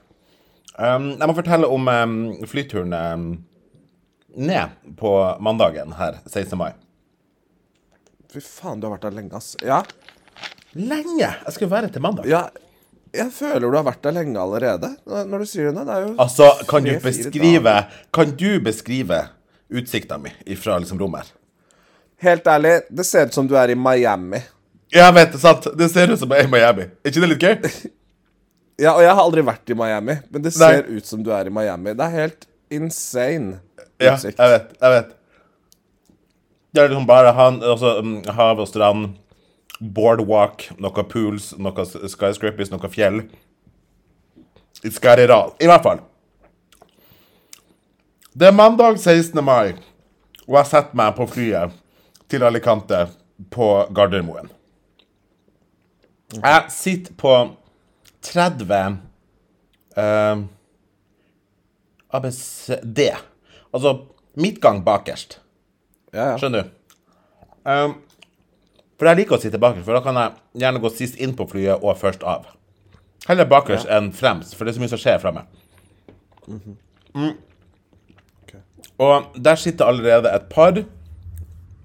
Um, 0.79 1.19
jeg 1.19 1.27
må 1.27 1.33
fortelle 1.35 1.67
om 1.67 1.87
um, 1.91 2.13
flyturen 2.47 2.93
um, 2.95 3.43
ned 4.35 4.69
på 4.97 5.11
mandagen 5.39 5.93
her, 5.97 6.19
16. 6.25 6.57
mai. 6.59 6.71
Fy 8.29 8.41
faen, 8.45 8.79
du 8.79 8.87
har 8.87 8.97
vært 8.97 9.07
der 9.07 9.15
lenge, 9.17 9.35
ass. 9.37 9.55
Ja, 9.65 9.83
Lenge! 10.77 11.25
Jeg 11.45 11.53
skal 11.55 11.65
jo 11.65 11.71
være 11.71 11.87
til 11.89 12.03
mandag. 12.05 12.27
ja 12.29 12.43
jeg 13.09 13.31
føler 13.33 13.65
du 13.65 13.73
har 13.73 13.85
vært 13.87 14.03
der 14.05 14.13
lenge 14.13 14.37
allerede. 14.37 14.91
Når 15.09 15.41
du 15.41 15.45
sier 15.49 15.71
det. 15.73 15.81
Det 15.87 15.93
er 15.95 16.03
jo 16.05 16.11
Altså, 16.21 16.51
kan 16.69 16.85
du 16.85 16.91
beskrive. 17.01 17.73
Kan 18.13 18.35
du 18.37 18.59
beskrive 18.61 19.23
utsikta 19.69 20.19
mi 20.21 20.29
fra 20.55 20.77
liksom 20.77 20.99
rommet 21.01 21.23
her? 21.25 21.31
Helt 22.21 22.47
ærlig, 22.51 22.75
det 22.91 23.05
ser 23.07 23.29
ut 23.29 23.33
som 23.33 23.47
du 23.47 23.55
er 23.57 23.71
i 23.71 23.75
Miami. 23.79 24.41
Jeg 24.91 25.13
vet 25.15 25.31
det, 25.31 25.39
sant? 25.39 25.65
Det 25.77 25.87
ser 25.89 26.11
ut 26.11 26.19
som 26.19 26.29
jeg 26.35 26.43
er 26.43 26.49
i 26.49 26.51
Miami. 26.51 26.85
Er 27.01 27.09
ikke 27.13 27.23
det 27.23 27.31
litt 27.33 27.47
gøy? 27.47 27.89
Ja, 28.79 28.93
og 28.93 29.01
jeg 29.03 29.11
har 29.11 29.19
aldri 29.19 29.41
vært 29.43 29.71
i 29.73 29.75
Miami, 29.75 30.13
men 30.31 30.43
det 30.45 30.53
Nei. 30.55 30.67
ser 30.71 30.85
ut 30.87 31.07
som 31.09 31.19
du 31.19 31.33
er 31.35 31.49
i 31.49 31.51
Miami. 31.51 31.91
Det 31.99 32.05
er 32.05 32.13
helt 32.13 32.45
insane 32.71 33.57
Ja, 33.99 34.15
utsikt. 34.15 34.39
jeg 34.39 34.53
vet. 34.53 34.75
Jeg 34.81 34.95
vet. 34.95 35.15
Det 36.71 36.81
er 36.81 36.91
liksom 36.91 37.07
bare 37.09 37.33
han, 37.33 37.63
altså, 37.63 37.97
um, 37.99 38.19
hav 38.35 38.59
og 38.61 38.67
strand, 38.69 39.15
boardwalk, 39.79 40.67
noen 40.77 41.07
pools, 41.09 41.51
noen 41.57 42.09
skyscrapers, 42.11 42.71
noen 42.71 42.93
fjell. 42.93 43.23
I 44.85 44.91
all. 45.27 45.51
I 45.59 45.67
hvert 45.67 45.83
fall. 45.83 45.99
Det 48.31 48.47
er 48.47 48.55
mandag 48.55 48.99
16. 48.99 49.43
mai, 49.43 49.73
og 50.47 50.59
jeg 50.59 50.69
setter 50.69 50.95
meg 50.95 51.15
på 51.17 51.25
flyet 51.27 51.73
til 52.29 52.45
Alicante 52.45 53.07
på 53.51 53.67
Gardermoen. 53.95 54.51
Jeg 56.37 56.69
sitter 56.71 57.17
på 57.17 57.33
30 58.21 58.99
uh, 59.97 60.45
ABCD. 62.13 63.01
Altså 63.73 63.95
midtgang 64.39 64.83
bakerst. 64.85 65.39
Ja, 66.13 66.31
ja. 66.31 66.37
Skjønner 66.41 66.63
du? 66.63 66.69
Um, 67.69 67.97
for 68.99 69.09
jeg 69.09 69.21
liker 69.21 69.37
å 69.37 69.41
sitte 69.41 69.61
bakerst, 69.61 69.85
for 69.87 69.95
da 69.95 70.03
kan 70.03 70.17
jeg 70.19 70.63
gjerne 70.63 70.81
gå 70.83 70.91
sist 70.93 71.19
inn 71.21 71.35
på 71.37 71.47
flyet 71.49 71.83
og 71.83 71.97
først 71.99 72.25
av. 72.27 72.49
Heller 73.27 73.47
bakerst 73.49 73.89
enn 73.91 74.09
fremst, 74.15 74.55
for 74.57 74.65
det 74.65 74.73
er 74.73 74.79
så 74.79 74.83
mye 74.83 74.91
som 74.91 75.01
skjer 75.01 75.21
fremme. 75.21 75.45
Mm. 77.13 77.35
Og 78.99 79.37
der 79.39 79.59
sitter 79.59 79.87
allerede 79.87 80.31
et 80.35 80.49
par, 80.51 80.81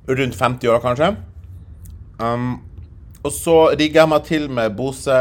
rundt 0.09 0.37
50 0.37 0.69
år 0.69 0.81
kanskje. 0.83 1.15
Um, 2.19 2.63
og 3.25 3.33
så 3.33 3.57
rigger 3.79 4.01
jeg 4.01 4.09
meg 4.09 4.25
til 4.25 4.49
med 4.51 4.75
Bose, 4.77 5.21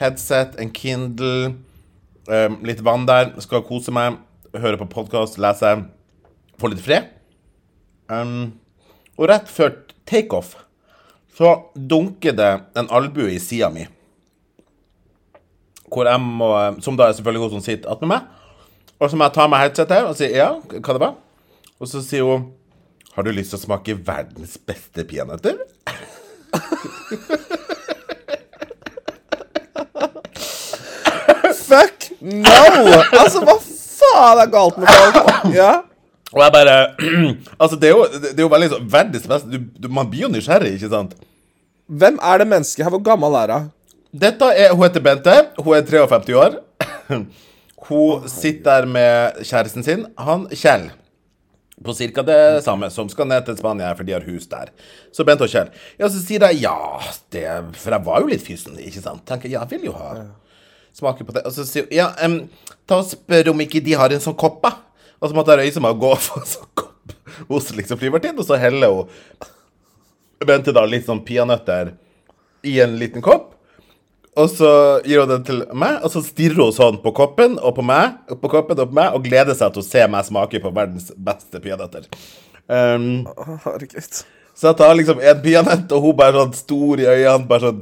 headset, 0.00 0.56
en 0.60 0.72
Kindle, 0.74 1.54
um, 2.28 2.56
litt 2.64 2.80
vann 2.84 3.06
der. 3.08 3.34
Skal 3.44 3.64
kose 3.66 3.92
meg, 3.94 4.16
høre 4.56 4.80
på 4.80 4.88
podkast, 4.96 5.38
lese, 5.42 5.76
få 6.60 6.70
litt 6.72 6.84
fred. 6.84 7.10
Um, 8.12 8.54
og 9.16 9.28
rett 9.30 9.50
før 9.50 9.74
takeoff 10.06 10.54
så 11.36 11.52
dunker 11.74 12.32
det 12.32 12.52
en 12.78 12.88
albue 12.94 13.34
i 13.34 13.40
sida 13.42 13.68
mi. 13.72 13.84
Hvor 15.92 16.08
jeg 16.08 16.20
må, 16.22 16.48
som 16.82 16.96
da 16.96 17.10
er 17.10 17.16
selvfølgelig 17.18 17.42
hun 17.44 17.54
som 17.56 17.64
sitter 17.66 17.92
attmed 17.92 18.14
meg. 18.14 18.30
Og 18.96 19.10
så 19.10 19.18
må 19.18 19.26
jeg 19.26 19.36
ta 19.36 19.44
meg 19.50 19.66
headsetet 19.66 20.08
og 20.08 20.16
si 20.16 20.30
ja, 20.32 20.54
hva 20.56 20.96
det 20.96 21.02
var. 21.02 21.18
Og 21.76 21.90
så 21.90 22.00
sier 22.00 22.24
hun 22.24 22.46
Har 23.12 23.24
du 23.24 23.30
lyst 23.32 23.52
til 23.52 23.60
å 23.60 23.64
smake 23.66 23.96
verdens 24.04 24.56
beste 24.60 25.04
peanøtter? 25.08 25.56
Fuck 31.66 32.10
no! 32.20 32.56
Altså, 33.16 33.40
hva 33.44 33.56
faen 33.60 34.42
er 34.44 34.50
galt 34.52 34.76
med 34.80 34.88
folk? 34.92 35.16
Ja? 35.56 35.70
Og 36.36 36.42
jeg 36.44 36.52
bare 36.52 36.76
Altså, 37.62 37.78
det 37.80 37.88
er 37.88 37.94
jo, 37.94 38.04
det 38.12 38.36
er 38.36 38.44
jo 38.44 38.52
veldig 38.52 38.68
sånn 38.74 38.92
verdens 38.92 39.26
beste 39.30 39.50
du, 39.50 39.64
du, 39.80 39.88
Man 39.88 40.10
blir 40.12 40.26
jo 40.26 40.32
nysgjerrig, 40.32 40.76
ikke 40.76 40.92
sant? 40.92 41.16
Hvem 41.86 42.20
er 42.20 42.42
det 42.42 42.48
mennesket 42.50 42.84
her? 42.84 42.92
Hvor 42.92 43.04
gammel 43.06 43.36
er 43.40 43.54
hun? 43.54 43.72
Dette 44.16 44.48
er, 44.52 44.72
Hun 44.74 44.84
heter 44.86 45.04
Bente. 45.04 45.34
Hun 45.60 45.76
er 45.76 45.86
53 45.86 46.38
år. 46.40 46.60
Hun 47.86 48.28
sitter 48.28 48.80
der 48.80 48.86
med 48.90 49.42
kjæresten 49.46 49.84
sin, 49.86 50.06
han 50.18 50.48
Kjell. 50.50 50.88
På 51.84 51.92
ca. 51.92 52.22
det 52.24 52.64
samme, 52.64 52.88
som 52.90 53.08
skal 53.12 53.28
ned 53.28 53.44
til 53.46 53.58
Spania, 53.58 53.92
for 53.94 54.02
de 54.08 54.14
har 54.16 54.24
hus 54.24 54.48
der. 54.50 54.72
Så 55.12 55.24
Bente 55.28 55.44
og 55.44 55.52
Kjell. 55.52 55.68
Ja, 56.00 56.08
så 56.08 56.22
sier 56.24 56.42
jeg 56.48 56.64
ja, 56.64 56.74
det 57.32 57.44
For 57.76 57.92
jeg 57.94 58.06
var 58.08 58.24
jo 58.24 58.32
litt 58.32 58.42
fysen, 58.42 58.80
ikke 58.80 59.04
sant? 59.04 59.22
Tenker, 59.28 59.52
jeg 59.52 59.70
vil 59.70 59.90
jo 59.90 59.94
ha 59.94 60.16
smake 60.96 61.26
på 61.28 61.36
det. 61.36 61.44
Og 61.46 61.52
så 61.52 61.66
sier 61.68 61.86
hun 61.86 61.94
ja, 61.94 62.08
um, 62.24 62.40
ta 62.88 62.98
og 63.02 63.06
spør 63.10 63.52
om 63.52 63.62
ikke 63.62 63.84
de 63.84 63.94
har 64.00 64.10
en 64.10 64.24
sånn 64.24 64.38
kopp, 64.40 64.62
da. 64.64 64.72
Og 65.26 65.32
så 65.32 65.36
måtte 65.36 65.56
jeg 65.56 65.66
røyse 65.66 65.82
meg 65.82 65.96
og 65.96 66.04
gå 66.06 66.14
få 66.28 66.40
en 66.40 66.48
sånn 66.52 66.72
kopp 66.78 66.92
hos 67.50 67.68
liksom 67.74 67.98
flyvertinnen, 68.00 68.38
og 68.40 68.46
så 68.46 68.58
heller 68.60 68.94
hun 68.94 69.14
Bente 70.46 70.72
da 70.76 70.82
litt 70.84 71.06
sånn 71.08 71.22
peanøtter 71.24 71.94
i 72.68 72.74
en 72.84 72.98
liten 73.00 73.22
kopp. 73.24 73.54
Og 74.36 74.50
så 74.52 74.68
gir 75.08 75.22
hun 75.22 75.30
den 75.30 75.46
til 75.48 75.62
meg, 75.72 76.02
og 76.04 76.12
så 76.12 76.20
stirrer 76.20 76.60
hun 76.60 76.74
sånn 76.76 76.98
på 77.00 77.08
koppen 77.16 77.54
og 77.56 77.72
på 77.78 77.84
meg, 77.88 78.18
og 78.28 78.42
på 78.42 78.50
koppen 78.52 78.82
og 78.84 78.90
på 78.90 78.98
meg, 78.98 79.16
og 79.16 79.24
gleder 79.24 79.56
seg 79.56 79.72
til 79.72 79.80
å 79.80 79.86
se 79.86 80.02
meg 80.12 80.26
smake 80.28 80.60
på 80.60 80.74
verdens 80.76 81.08
beste 81.16 81.62
peanøtter. 81.64 82.04
Um, 82.68 83.24
Herregud. 83.64 84.20
så 84.52 84.68
jeg 84.68 84.78
tar 84.82 84.92
liksom 84.98 85.24
en 85.24 85.40
peanøtt, 85.40 85.96
og 85.96 86.04
hun 86.04 86.18
bare 86.20 86.36
sånn 86.36 86.54
stor 86.60 87.00
i 87.00 87.08
øynene, 87.08 87.48
bare 87.48 87.70
sånn 87.70 87.80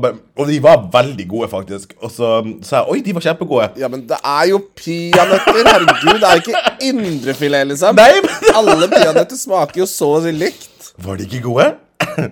bare, 0.00 0.18
og 0.38 0.48
de 0.48 0.56
var 0.62 0.86
veldig 0.92 1.26
gode, 1.28 1.48
faktisk. 1.52 1.94
Og 2.00 2.10
så 2.12 2.30
sa 2.64 2.80
jeg 2.80 2.90
oi, 2.94 3.02
de 3.04 3.14
var 3.16 3.26
kjempegode. 3.26 3.68
Ja, 3.80 3.90
men 3.92 4.06
det 4.08 4.18
er 4.18 4.48
jo 4.50 4.60
peanøtter. 4.78 5.60
Herregud, 5.68 6.18
det 6.22 6.30
er 6.30 6.42
ikke 6.42 6.62
indrefilet, 6.88 7.68
liksom. 7.72 8.00
Nei, 8.00 8.20
men 8.24 8.50
Alle 8.58 8.88
peanøtter 8.92 9.38
smaker 9.38 9.84
jo 9.84 9.88
så 9.90 10.10
likt. 10.30 10.92
Var 11.04 11.20
de 11.20 11.28
ikke 11.28 11.44
gode? 11.46 11.70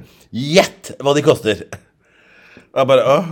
Gjett 0.52 0.94
hva 1.02 1.14
de 1.16 1.24
koster. 1.26 1.64
Jeg 2.72 2.88
bare 2.88 3.04
åh. 3.04 3.30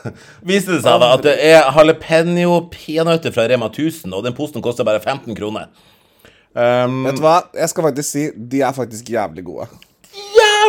Viste 0.48 0.72
det 0.72 0.82
seg 0.86 1.02
da 1.02 1.12
at 1.18 1.24
det 1.26 1.36
er 1.50 1.68
jalapeño 1.68 2.62
peanøtter 2.72 3.34
fra 3.34 3.44
Rema 3.50 3.68
1000, 3.68 4.08
og 4.16 4.24
den 4.24 4.36
posten 4.36 4.64
koster 4.64 4.88
bare 4.88 5.02
15 5.02 5.36
kroner. 5.36 5.68
Um, 6.50 7.04
Vet 7.06 7.20
du 7.20 7.22
hva? 7.22 7.36
Jeg 7.54 7.70
skal 7.70 7.86
faktisk 7.90 8.08
si 8.08 8.24
de 8.34 8.64
er 8.66 8.74
faktisk 8.74 9.12
jævlig 9.12 9.44
gode. 9.46 9.68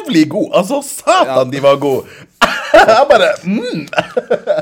Jævlig 0.01 0.29
god! 0.29 0.49
Altså, 0.53 0.81
satan, 0.81 1.51
de 1.51 1.61
var 1.63 1.79
gode! 1.79 2.05
Jeg 2.73 3.05
bare 3.09 3.27
mm. 3.43 3.87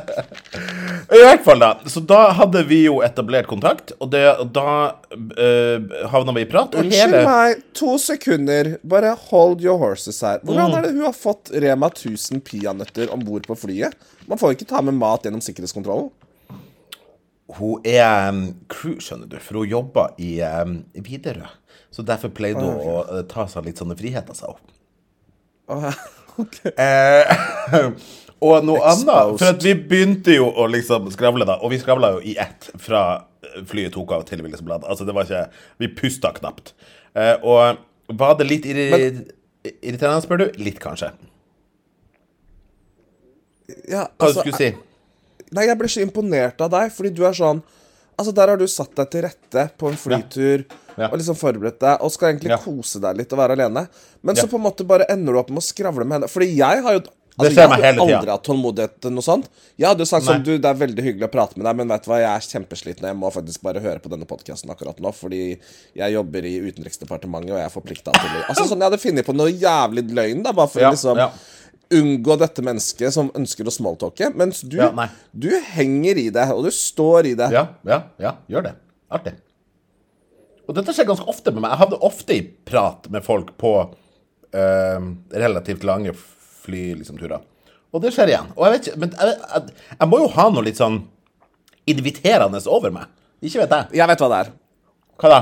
I 1.15 1.19
hvert 1.23 1.43
fall, 1.45 1.61
da. 1.61 1.69
Så 1.89 2.01
da 2.05 2.29
hadde 2.37 2.63
vi 2.67 2.81
jo 2.83 2.99
etablert 3.05 3.47
kontakt, 3.49 3.93
og, 3.99 4.09
det, 4.13 4.23
og 4.41 4.51
da 4.53 4.71
uh, 5.15 6.07
havna 6.11 6.35
vi 6.35 6.43
i 6.43 6.49
prat. 6.49 6.75
Og 6.75 6.83
Unnskyld 6.83 6.99
hele 6.99 7.21
meg, 7.25 7.63
to 7.77 7.95
sekunder. 8.01 8.75
Bare 8.83 9.15
hold 9.29 9.63
your 9.63 9.79
horses 9.81 10.21
her. 10.25 10.41
Hvordan 10.43 10.75
er 10.77 10.85
det 10.85 10.93
hun 10.97 11.07
har 11.07 11.15
fått 11.17 11.53
Rema 11.53 11.89
1000 11.93 12.43
peanøtter 12.45 13.13
om 13.13 13.23
bord 13.25 13.47
på 13.49 13.57
flyet? 13.57 13.95
Man 14.29 14.41
får 14.41 14.53
jo 14.53 14.59
ikke 14.59 14.69
ta 14.73 14.83
med 14.85 14.97
mat 14.99 15.25
gjennom 15.25 15.43
sikkerhetskontrollen. 15.45 16.11
Hun 17.57 17.87
er 17.87 18.29
um, 18.29 18.43
crew, 18.69 18.99
skjønner 19.01 19.29
du, 19.29 19.39
for 19.41 19.61
hun 19.61 19.71
jobber 19.71 20.13
i 20.21 20.35
um, 20.45 20.83
Widerøe. 20.93 21.49
Så 21.89 22.05
derfor 22.05 22.29
pleide 22.29 22.61
hun 22.61 22.83
å 22.85 22.99
uh, 23.07 23.23
ta 23.29 23.47
seg 23.49 23.65
litt 23.65 23.81
sånne 23.81 23.97
friheter, 23.97 24.37
seg 24.37 24.53
hun. 24.53 24.78
Åh, 25.69 25.99
ok. 26.43 26.61
Eh, 26.73 27.89
Og 28.39 28.63
noe 28.63 28.79
annet. 28.87 29.39
For 29.41 29.57
vi 29.63 29.73
begynte 29.75 30.35
jo 30.37 30.47
å 30.47 30.67
liksom 30.71 31.09
skravle, 31.11 31.47
da. 31.47 31.57
Og 31.59 31.73
vi 31.73 31.79
skravla 31.81 32.13
jo 32.15 32.21
i 32.23 32.37
ett 32.39 32.69
fra 32.79 33.25
flyet 33.67 33.93
tok 33.95 34.13
av 34.15 34.23
til 34.27 34.43
vi 34.45 34.51
liksom. 34.51 34.85
Altså, 34.87 35.07
det 35.07 35.15
var 35.15 35.27
ikke 35.27 35.45
Vi 35.81 35.91
pusta 35.97 36.31
knapt. 36.35 36.73
Eh, 37.17 37.35
og 37.43 38.15
var 38.19 38.37
det 38.39 38.47
litt 38.47 38.67
irri 38.69 38.87
irriterende, 39.59 40.21
spør 40.23 40.45
du? 40.45 40.45
Litt, 40.63 40.79
kanskje. 40.79 41.11
Ja, 43.89 44.07
Hva 44.07 44.29
altså, 44.29 44.45
du 44.45 44.53
skulle 44.53 44.61
si? 44.61 44.69
Nei, 45.51 45.65
jeg 45.67 45.77
ble 45.81 45.89
så 45.91 46.01
imponert 46.05 46.61
av 46.63 46.71
deg, 46.71 46.93
fordi 46.95 47.11
du 47.17 47.25
er 47.27 47.35
sånn 47.35 47.59
Altså, 48.19 48.33
der 48.35 48.51
har 48.51 48.59
du 48.59 48.65
satt 48.67 48.91
deg 48.99 49.09
til 49.13 49.23
rette 49.23 49.63
på 49.79 49.87
en 49.89 49.95
flytur 49.99 50.65
Ja. 50.99 51.07
og 51.07 51.15
liksom 51.17 51.37
forberedt 51.39 51.79
deg, 51.79 52.01
og 52.03 52.11
skal 52.11 52.33
egentlig 52.33 52.51
Ja. 52.51 52.57
kose 52.59 52.99
deg 52.99 53.15
litt 53.21 53.31
og 53.31 53.39
være 53.39 53.55
alene. 53.55 53.87
Men 54.21 54.35
Ja. 54.35 54.43
så 54.43 54.49
på 54.51 54.59
en 54.59 54.65
måte 54.67 54.85
bare 54.85 55.05
ender 55.09 55.31
du 55.33 55.39
opp 55.39 55.49
med 55.49 55.63
å 55.63 55.65
skravle 55.65 56.03
med 56.05 56.19
henne. 56.19 56.27
Fordi 56.29 56.51
jeg 56.57 56.83
har 56.83 56.93
jo 56.99 57.01
Altså, 57.39 57.55
jeg 57.55 57.69
hadde 57.69 58.01
aldri 58.03 58.31
hatt 58.33 58.43
tålmodighet 58.43 58.99
til 58.99 59.11
noe 59.15 59.23
sånt. 59.23 59.45
Jeg 59.79 59.87
hadde 59.87 59.99
jo 60.03 60.05
sagt 60.09 60.25
sånn 60.25 60.43
Du, 60.43 60.57
det 60.57 60.65
er 60.65 60.73
veldig 60.75 60.99
hyggelig 61.05 61.23
å 61.23 61.31
prate 61.31 61.55
med 61.55 61.63
deg, 61.69 61.75
men 61.77 61.87
vet 61.87 62.03
du 62.03 62.09
hva, 62.11 62.17
jeg 62.19 62.35
er 62.35 62.59
kjempesliten, 62.59 62.99
og 63.05 63.09
jeg 63.13 63.15
må 63.15 63.31
faktisk 63.31 63.61
bare 63.63 63.79
høre 63.79 64.01
på 64.03 64.09
denne 64.11 64.27
podkasten 64.27 64.69
akkurat 64.69 64.99
nå, 64.99 65.13
fordi 65.15 65.57
jeg 65.95 66.13
jobber 66.17 66.43
i 66.43 66.59
Utenriksdepartementet, 66.59 67.51
og 67.53 67.59
jeg 67.61 67.65
er 67.69 67.71
forplikta 67.71 68.11
til 68.11 68.29
det. 68.35 68.43
Altså 68.49 68.67
sånn, 68.67 68.81
jeg 68.83 68.91
hadde 68.91 68.99
funnet 68.99 69.25
på 69.25 69.35
noe 69.39 69.53
jævlig 69.55 70.03
løgn, 70.11 70.43
da, 70.43 70.51
bare 70.51 70.67
for 70.67 70.81
å 70.81 70.91
liksom. 70.91 71.31
Unngå 71.93 72.35
dette 72.39 72.63
mennesket 72.65 73.13
som 73.15 73.31
ønsker 73.37 73.67
å 73.67 73.73
smalltalke. 73.73 74.31
Mens 74.37 74.61
du, 74.61 74.77
Ja, 74.77 74.91
du 75.33 75.49
henger 75.73 76.19
i 76.21 76.29
det, 76.33 76.45
og 76.53 76.65
du 76.67 76.71
står 76.73 77.31
i 77.31 77.35
det. 77.39 77.49
Ja, 77.55 77.65
ja, 77.87 78.03
ja. 78.21 78.35
Gjør 78.51 78.69
det. 78.69 78.73
Artig. 79.09 79.35
Og 80.69 80.75
dette 80.77 80.93
skjer 80.93 81.07
ganske 81.09 81.25
ofte 81.29 81.53
med 81.53 81.63
meg. 81.63 81.73
Jeg 81.73 81.81
havner 81.81 82.03
ofte 82.05 82.35
i 82.37 82.43
prat 82.45 83.07
med 83.09 83.25
folk 83.25 83.55
på 83.57 83.73
eh, 84.53 85.07
relativt 85.33 85.87
lange 85.87 86.13
flyturer. 86.13 86.99
Liksom, 86.99 87.17
og 87.89 88.03
det 88.03 88.11
skjer 88.13 88.29
igjen. 88.29 88.51
Og 88.53 88.67
jeg 88.67 88.73
vet 88.75 88.87
ikke 88.91 88.99
Men 89.01 89.13
jeg, 89.17 89.37
jeg, 89.41 89.77
jeg 89.95 90.09
må 90.11 90.19
jo 90.21 90.27
ha 90.35 90.43
noe 90.53 90.65
litt 90.67 90.77
sånn 90.77 90.99
inviterende 91.89 92.61
over 92.69 92.93
meg. 92.93 93.09
Ikke 93.41 93.63
vet 93.63 93.73
jeg. 93.73 93.97
Jeg 93.97 94.11
vet 94.11 94.21
hva 94.21 94.29
det 94.29 94.41
er. 94.43 94.51
Hva 95.19 95.31
da? 95.33 95.39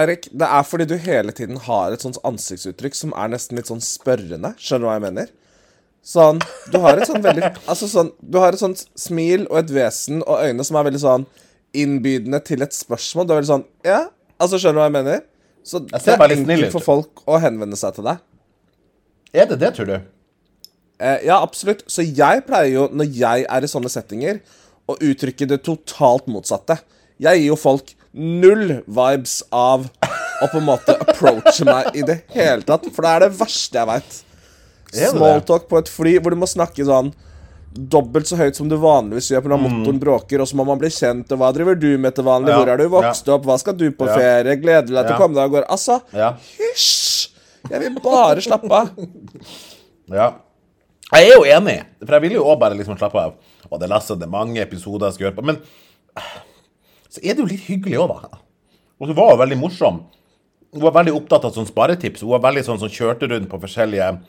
Eirik, 0.00 0.26
det 0.32 0.46
er 0.48 0.64
fordi 0.66 0.86
du 0.90 0.96
hele 0.98 1.34
tiden 1.36 1.60
har 1.68 1.92
et 1.94 2.02
sånt 2.02 2.16
ansiktsuttrykk 2.26 2.96
som 2.98 3.12
er 3.14 3.30
nesten 3.30 3.58
litt 3.58 3.68
sånn 3.70 3.82
spørrende. 3.84 4.54
Skjønner 4.58 4.86
du 4.86 4.88
hva 4.88 4.96
jeg 4.96 5.04
mener? 5.04 5.34
Sånn, 6.04 6.40
du 6.68 6.76
har 6.84 6.98
et 7.00 7.08
sånn 7.08 7.22
veldig 7.24 7.48
Altså 7.64 7.86
sånn, 7.88 8.10
du 8.20 8.36
har 8.42 8.52
et 8.52 8.60
sånt 8.60 8.82
smil 9.00 9.46
og 9.48 9.62
et 9.62 9.70
vesen 9.72 10.20
og 10.26 10.42
øyne 10.44 10.66
som 10.66 10.76
er 10.76 10.84
veldig 10.90 11.00
sånn 11.00 11.24
innbydende 11.74 12.42
til 12.44 12.62
et 12.62 12.76
spørsmål. 12.76 13.26
Du 13.26 13.32
er 13.32 13.40
veldig 13.40 13.52
sånn 13.54 13.64
Ja, 13.86 14.02
altså 14.36 14.60
skjønner 14.60 14.78
du 14.78 14.82
hva 14.82 14.88
jeg 14.90 14.96
mener? 14.98 15.22
Så 15.64 15.80
det 15.80 15.96
er 15.96 16.34
enkelt 16.36 16.74
for 16.74 16.84
folk 16.84 17.22
å 17.24 17.38
henvende 17.40 17.78
seg 17.80 17.96
til 17.96 18.04
deg. 18.10 18.20
Er 19.34 19.48
det 19.48 19.56
det, 19.62 19.70
tror 19.78 19.88
du? 19.88 19.94
Eh, 21.00 21.24
ja, 21.26 21.40
absolutt. 21.40 21.80
Så 21.90 22.04
jeg 22.04 22.44
pleier 22.46 22.70
jo, 22.74 22.84
når 22.92 23.08
jeg 23.16 23.46
er 23.48 23.64
i 23.64 23.70
sånne 23.70 23.90
settinger, 23.90 24.42
å 24.84 24.98
uttrykke 25.00 25.48
det 25.48 25.62
totalt 25.64 26.28
motsatte. 26.30 26.76
Jeg 27.22 27.40
gir 27.40 27.48
jo 27.48 27.56
folk 27.58 27.94
null 28.12 28.82
vibes 28.84 29.40
av 29.50 29.88
å 29.88 30.50
på 30.52 30.60
en 30.60 30.68
måte 30.68 30.94
approache 31.00 31.66
meg 31.66 31.96
i 31.96 32.04
det 32.06 32.20
hele 32.36 32.62
tatt. 32.68 32.86
For 32.92 33.06
det 33.06 33.14
er 33.14 33.24
det 33.24 33.32
verste 33.40 33.80
jeg 33.80 33.90
veit. 33.90 34.20
Smalltalk 34.94 35.68
på 35.68 35.78
et 35.78 35.88
fly 35.90 36.18
hvor 36.18 36.30
du 36.34 36.36
må 36.40 36.46
snakke 36.50 36.84
sånn 36.86 37.12
dobbelt 37.74 38.28
så 38.30 38.36
høyt 38.38 38.54
som 38.54 38.68
du 38.70 38.76
vanligvis 38.78 39.32
gjør 39.32 39.48
når 39.50 39.58
motoren 39.64 39.98
bråker, 39.98 40.40
og 40.40 40.46
så 40.46 40.54
må 40.54 40.64
man 40.68 40.78
bli 40.78 40.88
kjent, 40.94 41.32
og 41.34 41.38
hva 41.40 41.48
driver 41.56 41.74
du 41.74 41.96
med 41.98 42.14
til 42.14 42.22
vanlig, 42.22 42.52
Mm. 42.52 42.54
Ja, 42.54 42.58
hvor 42.60 42.68
er 42.72 42.76
du 42.78 42.88
vokst 42.92 43.28
opp, 43.34 43.42
hva 43.48 43.56
skal 43.58 43.74
du 43.74 43.90
på 43.90 44.06
Ja. 44.06 44.14
ferie, 44.16 44.54
gleder 44.62 44.86
du 44.86 44.92
deg 44.94 45.06
til 45.08 45.10
Ja. 45.10 45.18
å 45.18 45.20
komme 45.20 45.34
deg 45.34 45.42
av 45.42 45.50
gårde? 45.50 45.66
Altså, 45.68 46.00
Ja. 46.14 46.28
hysj! 46.58 47.30
Jeg 47.70 47.80
vil 47.80 47.94
bare 48.00 48.36
slappe 48.40 48.70
av. 48.70 48.90
Ja. 50.12 50.34
Jeg 51.12 51.30
er 51.30 51.34
jo 51.34 51.42
enig, 51.44 51.82
for 52.04 52.12
jeg 52.12 52.22
vil 52.22 52.32
jo 52.38 52.44
òg 52.44 52.60
bare 52.60 52.74
liksom 52.76 52.96
slappe 52.98 53.16
av. 53.18 53.34
Og 53.72 53.80
det 53.80 53.86
er 53.90 53.94
Lasse, 53.94 54.14
det 54.18 54.22
er 54.26 54.30
mange 54.30 54.58
episoder 54.60 55.06
jeg 55.10 55.14
skal 55.14 55.26
høre 55.32 55.36
på. 55.36 55.44
Men 55.44 55.58
så 57.10 57.18
er 57.22 57.34
det 57.34 57.38
jo 57.38 57.46
litt 57.46 57.66
hyggelig 57.68 57.98
òg, 57.98 58.08
da. 58.22 58.38
Og 59.00 59.08
hun 59.08 59.16
var 59.16 59.30
jo 59.34 59.40
veldig 59.42 59.58
morsom. 59.60 60.02
Hun 60.72 60.82
var 60.82 60.92
veldig 60.92 61.14
opptatt 61.14 61.44
av 61.44 61.54
sånn 61.54 61.66
sparetips. 61.66 62.20
Hun 62.20 62.30
var 62.30 62.40
veldig 62.50 62.64
sånn 62.66 62.78
som 62.78 62.88
kjørte 62.88 63.28
rundt 63.30 63.48
på 63.48 63.60
forskjellige 63.62 64.20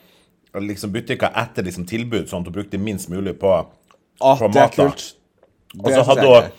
liksom 0.64 0.94
butikker 0.94 1.34
etter 1.36 1.66
liksom 1.66 1.88
tilbud, 1.90 2.30
sånn 2.30 2.46
at 2.46 2.50
hun 2.52 2.56
brukte 2.56 2.80
minst 2.82 3.10
mulig 3.12 3.36
på, 3.42 3.52
ah, 3.52 4.38
på 4.40 4.50
mat. 4.54 4.80
Og 4.80 5.92
så, 5.92 6.06
hadde 6.08 6.30
hun, 6.30 6.50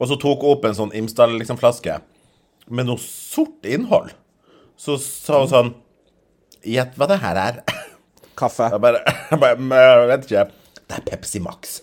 og 0.00 0.10
så 0.10 0.18
tok 0.18 0.42
hun 0.42 0.56
opp 0.56 0.66
en 0.66 0.76
sånn 0.76 0.94
Imsdal 0.98 1.36
liksom, 1.38 1.60
flaske 1.60 2.00
med 2.66 2.88
noe 2.88 3.00
sort 3.00 3.66
innhold. 3.68 4.12
Så 4.80 4.98
sa 5.00 5.42
hun 5.42 5.50
sånn 5.50 5.74
Gjett 6.64 6.94
hva 6.96 7.04
det 7.10 7.18
her 7.20 7.36
er. 7.36 7.58
Kaffe. 8.40 8.70
Jeg 8.72 8.80
bare, 8.80 9.02
jeg 9.30 9.40
bare 9.68 10.06
vet 10.08 10.24
ikke. 10.24 10.44
Det 10.88 10.96
er 10.96 11.04
Pepsi 11.10 11.42
Max. 11.44 11.82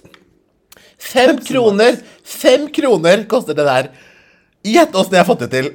Fem 1.02 1.38
kroner! 1.38 2.00
Fem 2.26 2.66
kroner 2.74 3.28
koster 3.30 3.58
det 3.58 3.66
der. 3.68 3.92
Gjett 4.66 4.98
åssen 4.98 5.18
jeg 5.18 5.22
har 5.22 5.30
fått 5.30 5.46
det 5.46 5.52
til. 5.54 5.70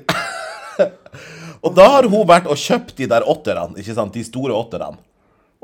og 1.65 1.71
da 1.79 1.87
har 1.97 2.11
hun 2.11 2.27
vært 2.27 2.51
og 2.51 2.59
kjøpt 2.59 2.97
de 2.99 3.09
der 3.11 3.27
åtterne, 3.27 3.79
ikke 3.79 3.95
sant? 3.95 4.15
De 4.15 4.27
store 4.27 4.55
åtterne. 4.59 4.99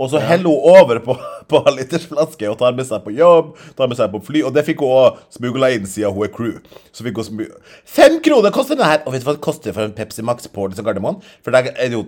Og 0.00 0.08
så 0.10 0.20
heller 0.22 0.48
hun 0.48 0.70
over 0.72 1.00
på, 1.04 1.16
på 1.52 1.62
litersflaske 1.76 2.48
og 2.50 2.58
tar 2.60 2.74
med 2.76 2.88
seg 2.88 3.04
på 3.04 3.14
jobb, 3.16 3.52
tar 3.78 3.90
med 3.90 3.98
seg 3.98 4.12
på 4.14 4.22
fly. 4.28 4.42
Og 4.48 4.54
det 4.56 4.64
fikk 4.66 4.82
hun 4.84 4.96
òg 4.96 5.22
smugla 5.36 5.72
inn 5.74 5.88
siden 5.88 6.14
hun 6.16 6.26
er 6.26 6.32
crew. 6.34 6.58
Så 6.94 7.06
fikk 7.06 7.20
hun 7.20 7.28
smu 7.28 7.46
Fem 7.88 8.18
kroner 8.24 8.54
koster 8.54 8.78
den 8.78 8.88
her! 8.88 9.02
Og 9.04 9.14
vet 9.14 9.24
du 9.24 9.28
hva 9.28 9.36
det 9.36 9.44
koster 9.44 9.76
for 9.76 9.86
en 9.86 9.96
Pepsi 9.96 10.24
Max 10.26 10.48
på 10.50 10.68
liksom 10.70 10.88
Gardermoen? 10.88 11.20
For 11.44 11.54
der 11.54 11.72
er 11.74 11.92
det 11.92 11.98
jo 11.98 12.06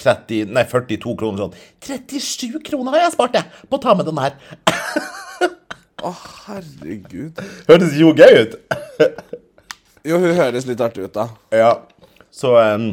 30, 0.00 0.52
nei 0.52 0.64
42 0.68 1.16
kroner 1.20 1.44
sånn. 1.44 1.56
37 1.84 2.60
kroner 2.64 2.96
har 2.96 3.06
jeg 3.06 3.16
spart, 3.16 3.36
jeg, 3.36 3.64
på 3.68 3.78
å 3.78 3.82
ta 3.82 3.92
med 3.98 4.08
den 4.08 4.20
her. 4.22 4.36
Å, 6.02 6.10
herregud. 6.48 7.40
Høres 7.68 7.96
jo 8.00 8.12
gøy 8.16 8.44
ut. 8.44 8.58
Jo, 10.02 10.16
hun 10.18 10.32
høres 10.34 10.64
litt 10.66 10.80
artig 10.82 11.04
ut, 11.06 11.12
da. 11.14 11.28
Ja. 11.54 11.68
Så 12.34 12.56
um, 12.58 12.88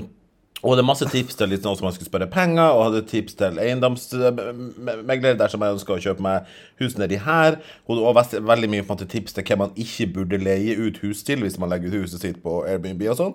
Og 0.59 0.75
er 0.75 0.83
masse 0.83 1.07
tips 1.07 1.37
til 1.39 1.53
liksom, 1.53 1.69
noen 1.69 1.79
som 1.79 1.87
man 1.87 1.93
skulle 1.95 2.09
spørre 2.09 2.27
penger, 2.31 2.73
og 2.75 2.89
hadde 2.89 3.05
tips 3.07 3.37
til 3.39 3.59
eiendomsmegler 3.63 5.37
dersom 5.39 5.63
jeg 5.63 5.77
ønsker 5.77 5.95
å 5.95 6.03
kjøpe 6.03 6.25
meg 6.25 6.49
hus 6.81 6.97
nedi 6.99 7.19
her. 7.23 7.61
Og 7.87 8.01
og 8.01 8.19
også 8.19 8.41
veldig 8.43 8.69
mye 8.73 8.87
måte 8.87 9.07
tips 9.07 9.37
til 9.37 9.47
hvem 9.47 9.63
man 9.63 9.79
ikke 9.79 10.09
burde 10.17 10.41
leie 10.41 10.75
ut 10.79 10.99
hus 11.03 11.23
til 11.23 11.45
hvis 11.45 11.59
man 11.61 11.71
legger 11.71 11.93
ut 11.93 12.03
huset 12.03 12.25
sitt 12.25 12.43
på 12.43 12.59
Airbnb 12.67 13.07
og 13.07 13.19
sånn. 13.21 13.33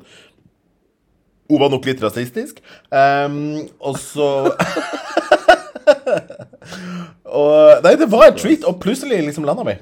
Hun 1.49 1.61
var 1.61 1.73
nok 1.73 1.89
litt 1.89 2.05
rasistisk. 2.05 2.61
Um, 2.93 3.69
og 3.81 3.99
så 4.01 4.29
og, 7.41 7.83
Nei, 7.85 7.97
det 8.01 8.09
var 8.13 8.29
en 8.29 8.39
treat, 8.39 8.65
og 8.69 8.81
plutselig 8.85 9.21
liksom 9.27 9.49
landa 9.49 9.65
vi. 9.69 9.77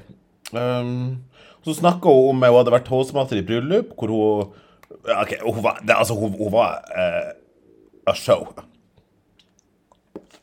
Um, 0.55 1.23
så 1.63 1.75
snakka 1.75 2.11
hun 2.11 2.33
om 2.33 2.43
hun 2.43 2.59
hadde 2.59 2.73
vært 2.75 2.87
toastmaster 2.89 3.39
i 3.39 3.45
bryllup, 3.47 3.95
hvor 3.99 4.11
hun 4.11 4.59
OK, 5.03 5.33
hun 5.43 5.63
var, 5.63 5.79
det, 5.83 5.95
altså, 5.95 6.15
hun, 6.15 6.35
hun 6.39 6.51
var 6.53 6.79
uh, 6.95 7.33
a 8.07 8.15
show. 8.15 8.47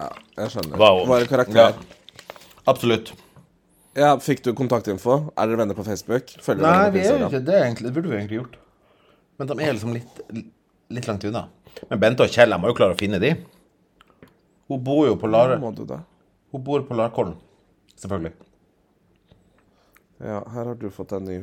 Ja, 0.00 0.10
Jeg 0.36 0.52
skjønner. 0.54 0.76
Wow. 0.80 1.06
Var 1.08 1.24
en 1.24 1.30
karakter. 1.30 1.78
Absolutt. 2.68 3.14
Ja, 3.96 4.12
Fikk 4.22 4.44
du 4.44 4.52
kontaktinfo? 4.56 5.16
Er 5.34 5.48
dere 5.48 5.62
venner 5.62 5.76
på 5.76 5.84
Facebook? 5.84 6.30
Følger 6.44 6.62
Nei, 6.62 6.90
vi 6.94 7.06
er 7.06 7.24
ikke 7.26 7.40
det, 7.44 7.56
egentlig. 7.64 7.88
Det 7.88 7.94
burde 7.96 8.12
vi 8.12 8.18
egentlig 8.20 8.38
gjort. 8.42 8.60
Men 9.40 9.48
de 9.50 9.56
er 9.64 9.72
liksom 9.74 9.96
litt, 9.96 10.20
litt 10.92 11.08
langt 11.08 11.24
unna. 11.26 11.46
Men 11.88 12.02
Bente 12.02 12.26
og 12.26 12.32
Kjell, 12.32 12.52
jeg 12.52 12.60
må 12.62 12.70
jo 12.70 12.76
klare 12.76 12.94
å 12.94 13.00
finne 13.00 13.20
de. 13.22 13.32
Hun 14.70 14.84
bor 14.86 15.06
jo 15.08 15.16
på 15.18 15.30
Lare... 15.30 15.56
Må 15.58 15.72
du 15.74 15.82
det? 15.88 15.98
Hun 16.52 16.62
bor 16.66 16.84
på 16.86 16.96
Larkollen. 16.98 17.34
Selvfølgelig. 17.98 18.32
Ja, 20.20 20.42
her 20.52 20.68
har 20.68 20.76
du 20.76 20.90
fått 20.92 21.16
en 21.16 21.24
ny, 21.26 21.38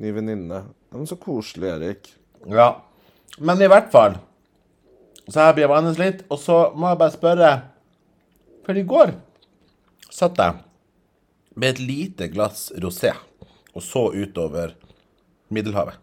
ny 0.00 0.10
venninne. 0.16 0.62
Men 0.90 1.06
så 1.06 1.16
koselig, 1.20 1.68
Erik. 1.74 2.08
Ja. 2.48 2.70
Men 3.38 3.60
i 3.62 3.68
hvert 3.70 3.90
fall 3.92 4.16
Så 5.30 5.38
her 5.44 5.52
blir 5.54 5.62
jeg 5.66 5.70
vannes 5.70 5.98
litt, 6.00 6.22
og 6.32 6.40
så 6.42 6.56
må 6.74 6.88
jeg 6.90 6.98
bare 6.98 7.14
spørre 7.14 7.50
For 8.66 8.74
i 8.80 8.82
går 8.88 9.12
satt 10.10 10.40
jeg 10.42 10.56
med 11.60 11.68
et 11.74 11.78
lite 11.84 12.26
glass 12.32 12.70
rosé 12.82 13.12
og 13.76 13.82
så 13.86 14.08
utover 14.10 14.72
Middelhavet. 15.54 15.94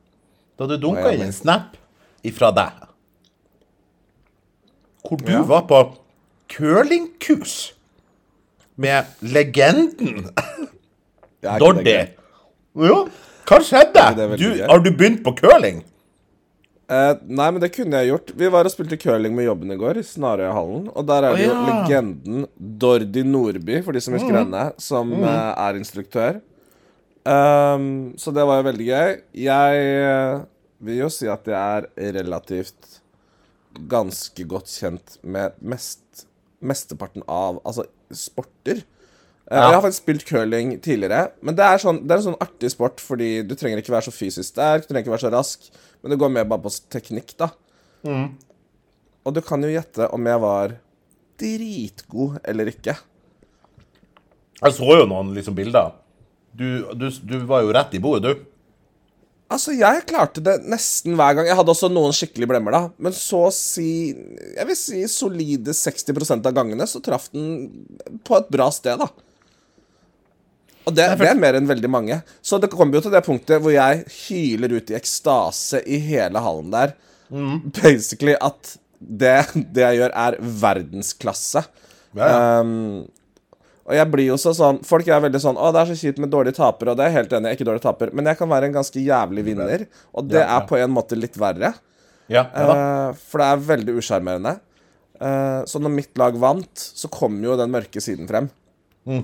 Da 0.60 0.68
du 0.70 0.78
dunka 0.80 1.12
inn 1.16 1.26
en 1.28 1.34
snap 1.36 1.76
ifra 2.28 2.54
deg 2.56 2.84
hvor 5.08 5.20
du 5.24 5.32
Ja. 5.32 5.42
var 5.48 5.62
på 5.70 5.82
curlingkurs 6.52 7.74
med 8.76 9.06
legenden 9.22 10.30
Dordi. 11.60 11.98
Jo, 12.76 13.08
hva 13.48 13.62
skjedde? 13.64 14.04
Du, 14.40 14.50
har 14.68 14.84
du 14.84 14.92
begynt 14.92 15.24
på 15.24 15.34
curling? 15.40 15.86
Uh, 16.88 17.20
nei, 17.28 17.50
men 17.52 17.60
det 17.60 17.74
kunne 17.76 18.00
jeg 18.00 18.14
gjort. 18.14 18.30
Vi 18.40 18.50
var 18.52 18.68
og 18.68 18.72
spilte 18.72 19.00
curling 19.00 19.34
med 19.36 19.48
jobben 19.50 19.72
i 19.74 19.80
går, 19.80 20.00
i 20.00 20.06
Snarøyhallen. 20.08 20.86
Og 20.94 21.08
der 21.08 21.26
er 21.28 21.36
det 21.36 21.48
jo 21.48 21.50
ja. 21.52 21.56
jo 21.56 21.66
legenden 21.68 22.46
Dordi 22.56 23.24
Nordby, 23.28 23.82
for 23.84 23.96
de 23.96 24.04
som 24.04 24.16
husker 24.16 24.40
henne, 24.40 24.70
som 24.80 25.12
eh, 25.18 25.50
er 25.52 25.80
instruktør. 25.80 26.40
Um, 27.28 28.14
så 28.16 28.32
det 28.32 28.46
var 28.48 28.62
jo 28.62 28.68
veldig 28.70 28.88
gøy. 28.88 29.18
Jeg 29.44 29.90
uh, 30.08 30.46
vil 30.88 31.02
jo 31.02 31.12
si 31.12 31.28
at 31.32 31.52
jeg 31.52 31.60
er 31.60 32.16
relativt 32.22 33.02
ganske 33.92 34.48
godt 34.48 34.72
kjent 34.72 35.18
med 35.28 35.60
mest, 35.60 36.24
mesteparten 36.64 37.26
av 37.28 37.60
altså 37.68 37.84
sporter. 38.16 38.86
Eh, 39.50 39.56
Jeg 39.56 39.74
har 39.78 39.82
faktisk 39.82 40.04
spilt 40.04 40.26
curling 40.28 40.74
tidligere, 40.84 41.32
men 41.42 41.56
det 41.56 41.64
er, 41.64 41.78
sånn, 41.80 42.02
det 42.04 42.12
er 42.12 42.20
en 42.20 42.26
sånn 42.34 42.42
artig 42.44 42.72
sport 42.74 43.00
fordi 43.00 43.30
du 43.48 43.54
trenger 43.56 43.80
ikke 43.80 43.94
være 43.96 44.10
så 44.10 44.12
fysisk 44.16 44.50
sterk, 44.50 44.84
du 44.84 44.92
trenger 44.92 45.06
ikke 45.06 45.14
være 45.16 45.26
så 45.28 45.32
rask, 45.32 45.70
men 46.04 46.12
det 46.12 46.20
går 46.20 46.34
mer 46.36 46.44
bare 46.52 46.66
på 46.66 46.74
teknikk, 46.92 47.32
da. 47.40 47.48
Og 49.28 49.34
du 49.36 49.42
kan 49.44 49.64
jo 49.64 49.72
gjette 49.72 50.10
om 50.16 50.28
jeg 50.28 50.40
var 50.44 50.76
dritgod 51.40 52.38
eller 52.48 52.72
ikke. 52.72 52.96
Jeg 54.58 54.74
så 54.74 54.94
jo 55.00 55.08
noen 55.10 55.34
liksom 55.36 55.56
bilder. 55.58 55.92
Du, 56.58 56.88
du, 56.98 57.10
du 57.30 57.36
var 57.46 57.62
jo 57.66 57.74
rett 57.76 57.94
i 57.94 58.00
bordet, 58.02 58.32
du. 58.36 58.46
Altså, 59.54 59.72
jeg 59.78 60.02
klarte 60.10 60.42
det 60.44 60.58
nesten 60.68 61.14
hver 61.16 61.38
gang. 61.38 61.48
Jeg 61.48 61.56
hadde 61.56 61.72
også 61.72 61.88
noen 61.92 62.12
skikkelige 62.16 62.50
blemmer, 62.52 62.74
da. 62.74 62.82
Men 63.00 63.14
så 63.16 63.46
å 63.48 63.52
si 63.56 64.10
Jeg 64.58 64.66
vil 64.68 64.76
si 64.76 65.04
solide 65.08 65.72
60% 65.78 66.50
av 66.50 66.56
gangene 66.58 66.88
så 66.90 67.00
traff 67.06 67.30
den 67.32 67.86
på 68.28 68.36
et 68.42 68.50
bra 68.52 68.68
sted, 68.76 69.00
da. 69.00 69.08
Og 70.88 70.96
det, 70.96 71.08
det 71.20 71.28
er 71.28 71.40
mer 71.40 71.58
enn 71.60 71.68
veldig 71.68 71.90
mange. 71.92 72.22
Så 72.42 72.60
det 72.64 72.72
kommer 72.72 72.98
jo 72.98 73.04
til 73.04 73.14
det 73.14 73.24
punktet 73.26 73.60
hvor 73.64 73.74
jeg 73.76 74.06
hyler 74.24 74.78
ut 74.78 74.94
i 74.94 74.96
ekstase 74.96 75.82
i 75.84 76.00
hele 76.00 76.42
hallen 76.44 76.72
der. 76.72 76.96
Basically 77.82 78.38
at 78.40 78.78
det, 78.98 79.36
det 79.76 79.84
jeg 79.84 80.00
gjør, 80.00 80.16
er 80.16 80.40
verdensklasse. 80.64 81.66
Ja, 82.18 82.28
ja. 82.32 82.38
Um, 82.64 83.06
og 83.88 83.96
jeg 83.96 84.12
blir 84.12 84.26
jo 84.28 84.36
så 84.42 84.52
sånn 84.56 84.80
Folk 84.88 85.08
er 85.08 85.22
veldig 85.24 85.40
sånn 85.40 85.60
'Å, 85.60 85.70
det 85.72 85.80
er 85.80 85.90
så 85.92 85.98
kjipt 86.00 86.18
med 86.20 86.32
dårlige 86.34 86.58
tapere', 86.58 86.92
og 86.92 86.98
det 87.00 87.06
er 87.06 87.12
jeg 87.12 87.18
helt 87.22 87.36
enig, 87.38 87.50
er 87.50 87.56
ikke 87.56 87.68
dårlig 87.70 87.84
taper, 87.86 88.12
men 88.12 88.28
jeg 88.28 88.40
kan 88.40 88.50
være 88.52 88.68
en 88.68 88.76
ganske 88.76 89.04
jævlig 89.04 89.44
vinner, 89.48 89.86
og 90.12 90.28
det 90.28 90.42
Ja, 90.42 90.58
er 90.58 90.66
på 90.68 90.80
en 90.80 90.92
måte 90.92 91.20
litt 91.20 91.38
verre. 91.40 91.74
Ja, 92.28 92.44
ja 92.52 92.66
da. 92.68 92.76
Eh, 92.76 93.20
for 93.30 93.40
det 93.40 93.48
er 93.48 93.68
veldig 93.70 93.96
usjarmerende. 94.02 94.58
Uh, 95.18 95.64
så 95.66 95.80
når 95.80 95.94
mitt 95.96 96.20
lag 96.20 96.36
vant, 96.36 96.76
så 96.76 97.08
kom 97.10 97.40
jo 97.42 97.56
den 97.58 97.72
mørke 97.72 98.04
siden 98.04 98.28
frem. 98.28 98.50
Mm. 99.08 99.24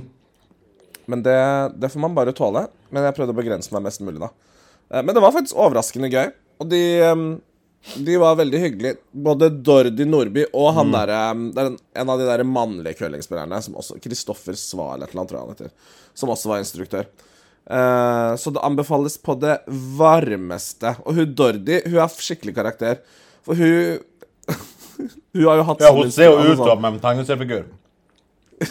Men 1.11 1.23
det, 1.25 1.37
det 1.81 1.89
får 1.91 1.99
man 2.05 2.15
bare 2.15 2.33
tåle. 2.35 2.67
Men 2.93 3.03
jeg 3.07 3.15
prøvde 3.17 3.33
å 3.35 3.39
begrense 3.41 3.73
meg 3.75 3.83
mest 3.89 4.03
mulig, 4.05 4.19
da. 4.23 4.29
Eh, 4.91 5.01
men 5.03 5.13
det 5.15 5.23
var 5.23 5.33
faktisk 5.35 5.57
overraskende 5.59 6.09
gøy. 6.13 6.29
Og 6.63 6.69
de, 6.71 6.81
de 8.07 8.15
var 8.21 8.37
veldig 8.39 8.61
hyggelige. 8.61 8.99
Både 9.25 9.49
Dordi 9.51 10.05
Nordby 10.07 10.45
og 10.53 10.69
han 10.77 10.87
Mm. 10.91 10.95
derre 10.95 11.19
Det 11.51 11.63
er 11.65 11.69
en, 12.03 12.09
av 12.13 12.19
de 12.21 12.29
der 12.29 12.43
mannlige 12.47 12.97
curlingspillerne, 13.01 13.59
som 13.65 13.75
også 13.75 13.99
Kristoffer 14.03 14.55
Sval 14.59 15.01
eller 15.01 15.13
noe, 15.17 15.27
tror 15.27 15.39
jeg 15.39 15.45
han 15.47 15.55
heter. 15.57 15.71
Som 16.15 16.29
også 16.31 16.51
var 16.53 16.63
instruktør. 16.63 17.07
Eh, 17.63 18.31
så 18.39 18.51
det 18.53 18.63
anbefales 18.63 19.17
på 19.17 19.35
det 19.39 19.57
varmeste. 19.99 20.95
Og 21.05 21.15
hun 21.19 21.35
Dordi, 21.35 21.81
hun 21.87 21.99
er 22.03 22.07
skikkelig 22.15 22.55
karakter. 22.55 22.99
For 23.43 23.55
hun 23.59 23.99
Hun 25.33 25.47
har 25.49 25.57
jo 25.57 25.63
hatt 25.65 25.79
Ja, 25.81 25.89
sånn 25.89 26.03
hun 26.05 26.11
ser 26.13 26.27
jo 26.29 26.51
ut 26.53 26.59
som 26.59 26.85
en 26.85 26.99
tegneseriefigur. 27.01 27.63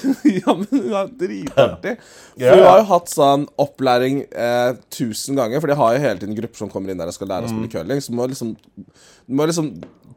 ja, 0.40 0.54
men 0.58 0.68
hun 0.70 0.92
er 0.98 1.10
dritartig. 1.20 1.94
For 2.38 2.62
har 2.66 2.78
jo 2.82 2.86
hatt 2.92 3.10
sånn 3.12 3.46
opplæring 3.62 4.22
eh, 4.32 4.74
tusen 4.94 5.38
ganger, 5.38 5.60
for 5.62 5.72
de 5.72 5.78
har 5.80 5.96
jo 5.96 6.04
hele 6.04 6.22
tiden 6.22 6.36
grupper 6.38 6.62
som 6.64 6.70
kommer 6.72 6.92
inn 6.92 7.00
der 7.02 7.10
og 7.12 7.16
skal 7.16 7.28
lære 7.32 7.48
å 7.48 7.50
Mm. 7.50 7.56
spille 7.56 7.72
curling. 7.76 8.00
Så 8.04 8.12
du 8.12 8.16
må 8.18 8.28
liksom, 8.30 8.54
må 9.28 9.46
liksom 9.48 9.72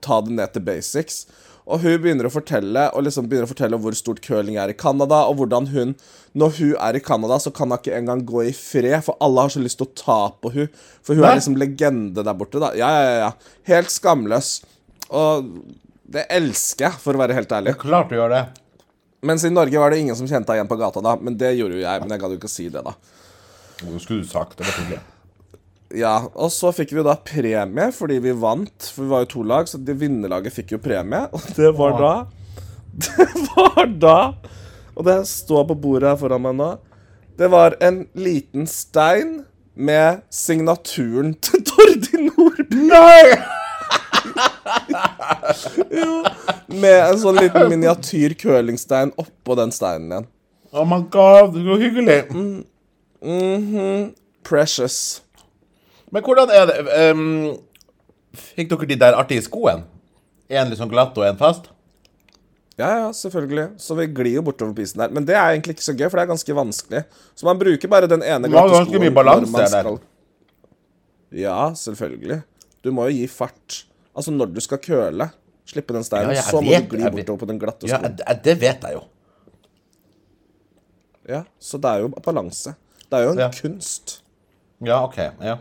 ta 0.06 0.22
det 0.22 0.36
ned 0.38 0.54
til 0.54 0.66
basics. 0.68 1.26
Og 1.66 1.80
hun 1.82 1.96
begynner 1.98 2.28
å 2.28 2.30
fortelle 2.30 2.82
Og 2.94 3.08
liksom 3.08 3.26
begynner 3.26 3.48
å 3.48 3.50
fortelle 3.50 3.78
hvor 3.82 3.96
stort 3.98 4.20
curling 4.22 4.54
er 4.62 4.70
i 4.70 4.76
Canada, 4.78 5.24
og 5.26 5.40
hvordan 5.40 5.66
hun 5.72 5.96
Når 6.38 6.52
hun 6.60 6.76
er 6.78 7.00
i 7.00 7.02
Canada, 7.02 7.40
så 7.42 7.50
kan 7.50 7.72
hun 7.72 7.80
ikke 7.80 7.96
engang 7.98 8.22
gå 8.22 8.44
i 8.46 8.52
fred, 8.54 9.00
for 9.02 9.18
alle 9.20 9.42
har 9.48 9.50
så 9.50 9.64
lyst 9.64 9.80
til 9.82 9.88
å 9.88 9.96
ta 9.98 10.18
på 10.44 10.52
hun 10.54 10.68
For 11.02 11.16
hun 11.18 11.24
Nei. 11.26 11.32
er 11.32 11.40
liksom 11.40 11.58
legende 11.58 12.22
der 12.28 12.38
borte, 12.38 12.62
da. 12.62 12.70
Ja, 12.78 12.92
ja, 12.94 13.08
ja. 13.10 13.18
ja. 13.24 13.32
Helt 13.72 13.90
skamløs. 13.90 14.60
Og 15.10 15.50
det 16.06 16.28
elsker 16.30 16.86
jeg, 16.92 17.00
for 17.02 17.18
å 17.18 17.24
være 17.24 17.34
helt 17.34 17.50
ærlig. 17.58 17.74
Det 17.74 17.80
er 17.80 17.88
Klart 17.88 18.14
du 18.14 18.16
gjør 18.20 18.30
det. 18.36 18.44
Mens 19.26 19.44
i 19.48 19.52
Norge 19.54 19.82
var 19.82 19.92
det 19.94 20.00
ingen 20.04 20.18
som 20.18 20.28
kjente 20.30 20.52
deg 20.52 20.60
igjen 20.62 20.70
på 20.70 20.78
gata 20.80 21.02
da. 21.04 21.16
Men 21.18 21.38
det 21.40 21.56
gjorde 21.58 21.80
jo 21.80 21.84
jeg. 21.86 22.02
Men 22.04 22.14
jeg 22.14 22.22
gadd 22.24 22.36
jo 22.36 22.40
ikke 22.40 22.52
å 22.52 22.56
si 22.56 22.70
det, 22.70 22.84
da. 22.86 22.94
Det 23.82 24.00
skulle 24.04 24.24
du 24.24 24.30
sagt. 24.30 24.58
Det 24.62 24.70
var. 24.70 25.04
Ja, 25.96 26.14
Og 26.34 26.50
så 26.52 26.72
fikk 26.76 26.92
vi 26.92 27.00
jo 27.00 27.06
da 27.08 27.16
premie 27.22 27.90
fordi 27.96 28.18
vi 28.24 28.34
vant. 28.42 28.90
For 28.94 29.06
vi 29.06 29.12
var 29.14 29.26
jo 29.26 29.32
to 29.36 29.44
lag, 29.48 29.70
så 29.70 29.80
det 29.82 29.98
vinnerlaget 30.02 30.56
fikk 30.56 30.76
jo 30.76 30.82
premie. 30.84 31.26
Og 31.36 31.50
det 31.58 31.72
var 31.78 31.98
da 32.02 32.14
Det 33.06 33.26
var 33.52 33.90
da 34.00 34.18
Og 34.96 35.04
det 35.04 35.18
står 35.28 35.66
på 35.68 35.76
bordet 35.84 36.14
her 36.14 36.20
foran 36.22 36.46
meg 36.46 36.56
nå. 36.60 36.70
Det 37.36 37.50
var 37.52 37.76
en 37.84 38.06
liten 38.16 38.64
stein 38.72 39.42
med 39.76 40.22
signaturen 40.32 41.34
til 41.44 41.64
Tordi 41.68 42.22
Nordby. 42.30 42.86
Nei! 42.88 43.36
Med 46.68 46.98
en 47.12 47.20
sånn 47.22 47.38
liten 47.40 47.70
miniatyr 47.72 48.34
curlingstein 48.40 49.12
oppå 49.22 49.56
den 49.60 49.72
steinen 49.76 50.12
igjen. 50.12 50.28
Oh 50.76 50.84
my 50.88 51.02
god, 51.14 51.56
var 51.66 51.80
hyggelig. 51.80 52.18
Precious. 54.46 55.22
Men 56.14 56.24
hvordan 56.26 56.52
er 56.54 56.68
det 56.70 56.82
um, 57.12 57.22
Fikk 58.36 58.70
dere 58.74 58.88
de 58.90 58.98
der 59.00 59.16
artige 59.18 59.44
skoene? 59.46 59.86
En 60.52 60.70
litt 60.70 60.78
sånn 60.80 60.92
glatt 60.92 61.16
og 61.18 61.26
en 61.26 61.38
fast? 61.40 61.72
Ja, 62.76 62.90
ja, 63.00 63.06
selvfølgelig. 63.16 63.70
Så 63.80 63.96
vi 63.96 64.06
glir 64.12 64.36
jo 64.36 64.44
bortover 64.46 64.76
pisen 64.76 65.00
der. 65.00 65.14
Men 65.16 65.24
det 65.26 65.38
er 65.40 65.54
egentlig 65.54 65.78
ikke 65.78 65.86
så 65.88 65.94
gøy, 65.96 66.10
for 66.12 66.20
det 66.20 66.26
er 66.26 66.32
ganske 66.34 66.56
vanskelig. 66.58 67.02
Så 67.40 67.48
man 67.48 67.58
bruker 67.62 67.88
bare 67.92 68.10
den 68.12 68.20
ene 68.28 68.50
glatte 68.52 68.82
mye 68.84 68.90
skoen 68.92 69.16
balanse 69.16 69.48
når 69.48 69.54
man 69.56 69.72
skal- 69.72 70.02
Ja, 71.40 71.58
selvfølgelig. 71.80 72.42
Du 72.84 72.92
må 72.92 73.08
jo 73.08 73.16
gi 73.16 73.28
fart. 73.32 73.86
Altså 74.16 74.32
når 74.36 74.52
du 74.54 74.60
skal 74.62 74.78
køle, 74.84 75.30
slippe 75.66 75.94
den 75.94 76.04
steinen, 76.04 76.36
Ja, 76.36 76.42
så 76.46 76.62
må 76.62 76.70
vet, 76.70 76.90
du 76.90 76.98
gli 76.98 77.10
bortover 77.10 77.40
på 77.40 77.48
den 77.48 77.60
glatte 77.60 77.88
Ja, 77.90 78.00
jeg- 78.02 78.44
det 78.44 78.60
vet 78.62 78.82
jeg 78.82 78.94
jo. 78.94 79.04
Ja, 81.28 81.44
så 81.60 81.80
det 81.82 81.90
er 81.90 82.00
jo 82.04 82.10
balanse. 82.22 82.76
Det 83.10 83.14
er 83.20 83.24
jo 83.26 83.32
en 83.32 83.38
Ja. 83.40 83.50
kunst 83.50 84.22
Ja, 84.84 85.04
OK. 85.04 85.18
Ja. 85.42 85.58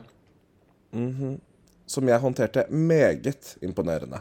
som 1.86 2.08
jeg 2.08 2.20
håndterte 2.20 2.68
meget 2.70 3.56
imponerende. 3.62 4.20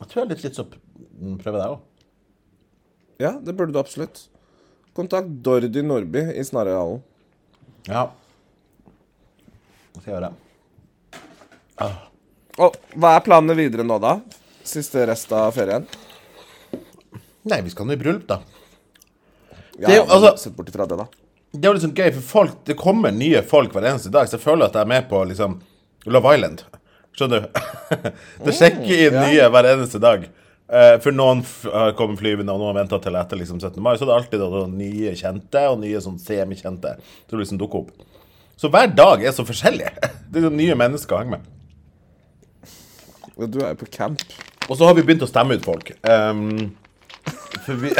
Jeg 0.00 0.08
tror 0.08 0.14
jeg 0.14 0.24
er 0.24 0.28
litt 0.34 0.42
litt 0.44 0.54
sånn 0.56 1.38
prøve 1.38 1.58
deg 1.58 1.68
òg. 1.70 1.80
Ja, 3.20 3.32
det 3.38 3.56
burde 3.56 3.72
du 3.72 3.78
absolutt. 3.78 4.28
Kontakt 4.94 5.28
Dordi 5.42 5.82
Nordby 5.82 6.32
i 6.36 6.42
Snarøyhallen. 6.42 7.02
Ja. 7.86 8.10
Det 9.94 10.02
skal 10.02 10.14
jeg 10.14 10.32
gjøre. 11.78 12.08
Og 12.60 12.76
hva 13.00 13.14
er 13.16 13.24
planene 13.24 13.56
videre 13.56 13.84
nå, 13.86 13.96
da? 14.02 14.18
Siste 14.66 15.06
rest 15.08 15.30
av 15.32 15.54
ferien? 15.56 15.86
Nei, 17.48 17.60
vi 17.64 17.72
skal 17.72 17.88
nå 17.88 17.96
i 17.96 18.00
bryllup, 18.00 18.26
da. 18.28 18.40
Ja, 19.78 19.86
Det 19.88 19.94
er 19.94 19.96
jo, 20.02 20.04
altså- 20.06 20.36
Sett 20.38 20.56
bort 20.56 20.68
ifra 20.68 20.86
det, 20.86 20.98
da. 20.98 21.06
Det 21.52 21.64
er 21.64 21.72
jo 21.72 21.78
liksom 21.78 21.94
gøy, 21.94 22.12
for 22.14 22.20
folk, 22.22 22.64
det 22.64 22.76
kommer 22.76 23.10
nye 23.12 23.42
folk 23.42 23.72
hver 23.72 23.84
eneste 23.84 24.10
dag, 24.10 24.26
så 24.26 24.38
jeg 24.38 24.44
føler 24.44 24.66
at 24.66 24.72
jeg 24.72 24.82
er 24.82 24.86
med 24.86 25.08
på 25.08 25.24
liksom 25.28 25.60
Love 26.06 26.34
Island. 26.34 26.62
Skjønner 27.16 27.42
du? 27.42 27.60
Det 28.44 28.54
sjekker 28.56 29.08
inn 29.08 29.18
nye 29.20 29.48
hver 29.52 29.68
eneste 29.74 30.00
dag. 30.00 30.28
Uh, 30.72 30.96
for 31.04 31.12
noen 31.12 31.42
har 31.68 31.92
kommet 31.92 32.18
flyvende, 32.18 32.52
og 32.54 32.60
noen 32.60 32.78
venter 32.80 32.98
til 33.04 33.12
etter 33.20 33.36
liksom 33.36 33.60
17. 33.60 33.82
mai. 33.82 33.96
Så 33.96 34.06
det 34.06 34.14
er 34.14 34.20
alltid 34.22 34.40
da, 34.40 34.66
nye 34.72 35.12
kjente 35.12 35.64
og 35.68 35.80
nye 35.82 36.00
sånn 36.00 36.16
semikjente 36.22 36.94
som 37.28 37.38
liksom 37.38 37.58
dukker 37.60 37.82
opp. 37.84 37.90
Så 38.56 38.70
hver 38.72 38.94
dag 38.94 39.24
er 39.24 39.32
så 39.32 39.44
forskjellig. 39.44 39.90
Det 40.32 40.40
er 40.40 40.46
sånn 40.48 40.56
nye 40.56 40.74
mennesker 40.74 41.16
å 41.16 41.20
henge 41.20 41.36
med. 41.36 41.50
Ja, 43.38 43.46
Du 43.48 43.60
er 43.62 43.72
jo 43.74 43.80
på 43.82 43.90
camp. 43.92 44.22
Og 44.68 44.76
så 44.78 44.86
har 44.86 44.94
vi 44.96 45.02
begynt 45.06 45.24
å 45.24 45.30
stemme 45.30 45.56
ut 45.58 45.64
folk. 45.66 45.92
Um, 46.06 46.72
for 47.64 47.78
vi 47.82 47.92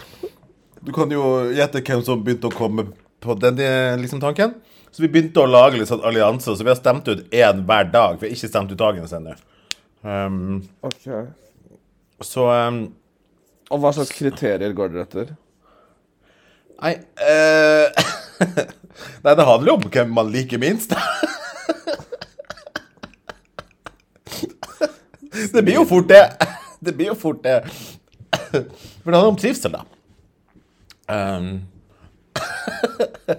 Du 0.86 0.92
kan 0.94 1.10
jo 1.10 1.22
gjette 1.54 1.82
hvem 1.82 2.02
som 2.06 2.20
begynte 2.22 2.46
å 2.50 2.54
komme 2.54 2.84
på 3.22 3.34
den 3.42 3.58
eh, 3.62 3.96
liksom, 3.98 4.20
tanken. 4.22 4.52
Så 4.94 5.02
vi 5.02 5.08
begynte 5.10 5.42
å 5.42 5.48
lage 5.50 5.80
litt 5.80 5.90
sånn 5.90 6.04
allianser, 6.06 6.54
så 6.54 6.62
vi 6.64 6.70
har 6.70 6.78
stemt 6.78 7.08
ut 7.10 7.24
én 7.34 7.64
hver 7.66 7.88
dag. 7.90 8.20
Vi 8.20 8.28
har 8.28 8.36
ikke 8.36 8.48
stemt 8.52 8.70
ut 8.70 8.78
dagens 8.78 9.12
ennå. 9.16 9.34
Um, 10.06 10.60
Ok. 10.86 11.08
så 12.22 12.44
um, 12.68 12.78
Og 13.74 13.80
hva 13.82 13.90
slags 13.96 14.12
kriterier 14.14 14.76
går 14.76 14.92
dere 14.94 15.02
etter? 15.08 15.32
Nei 16.76 16.92
uh, 17.18 17.88
Nei, 19.24 19.32
det 19.34 19.46
handler 19.48 19.72
jo 19.72 19.76
om 19.80 19.88
hvem 19.90 20.12
man 20.14 20.30
liker 20.30 20.62
minst. 20.62 20.94
det 25.54 25.62
blir 25.62 25.80
jo 25.80 25.84
fort 25.88 26.08
det. 26.08 26.24
Det 26.80 26.92
blir 26.96 27.12
jo 27.12 27.16
fort 27.18 27.42
det. 27.44 27.60
For 28.50 29.10
det 29.10 29.16
handler 29.16 29.32
om 29.32 29.38
trivsel, 29.40 29.76
da. 29.76 29.84
Um, 31.06 31.62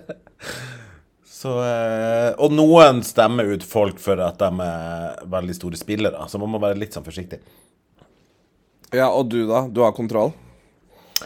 så 1.28 1.52
eh, 1.60 2.30
Og 2.40 2.54
noen 2.56 3.02
stemmer 3.04 3.50
ut 3.52 3.66
folk 3.68 4.00
for 4.00 4.22
at 4.24 4.40
de 4.40 4.64
er 4.64 5.26
veldig 5.28 5.56
store 5.58 5.80
spillere, 5.80 6.28
så 6.32 6.40
man 6.42 6.54
må 6.54 6.62
være 6.64 6.80
litt 6.80 6.96
sånn 6.96 7.06
forsiktig. 7.06 7.42
Ja, 8.96 9.10
og 9.12 9.28
du, 9.34 9.42
da? 9.50 9.66
Du 9.68 9.84
har 9.84 9.96
kontroll? 9.96 10.32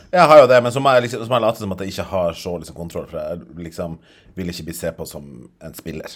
Jeg 0.10 0.24
har 0.28 0.40
jo 0.42 0.50
det, 0.50 0.58
men 0.64 0.74
så 0.74 0.82
må 0.82 0.92
jeg, 0.96 1.06
liksom, 1.06 1.26
så 1.26 1.30
må 1.30 1.38
jeg 1.38 1.46
late 1.46 1.62
som 1.62 1.74
at 1.76 1.82
jeg 1.84 1.94
ikke 1.94 2.10
har 2.10 2.38
så 2.40 2.56
liksom, 2.58 2.78
kontroll, 2.78 3.08
for 3.12 3.20
jeg 3.22 3.64
liksom 3.68 3.98
vil 4.38 4.52
ikke 4.52 4.70
bli 4.70 4.76
sett 4.76 4.98
på 4.98 5.08
som 5.08 5.28
en 5.62 5.76
spiller. 5.78 6.16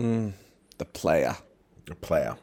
The 0.00 0.88
player. 0.96 1.36
The 1.86 1.94
Player. 1.94 2.34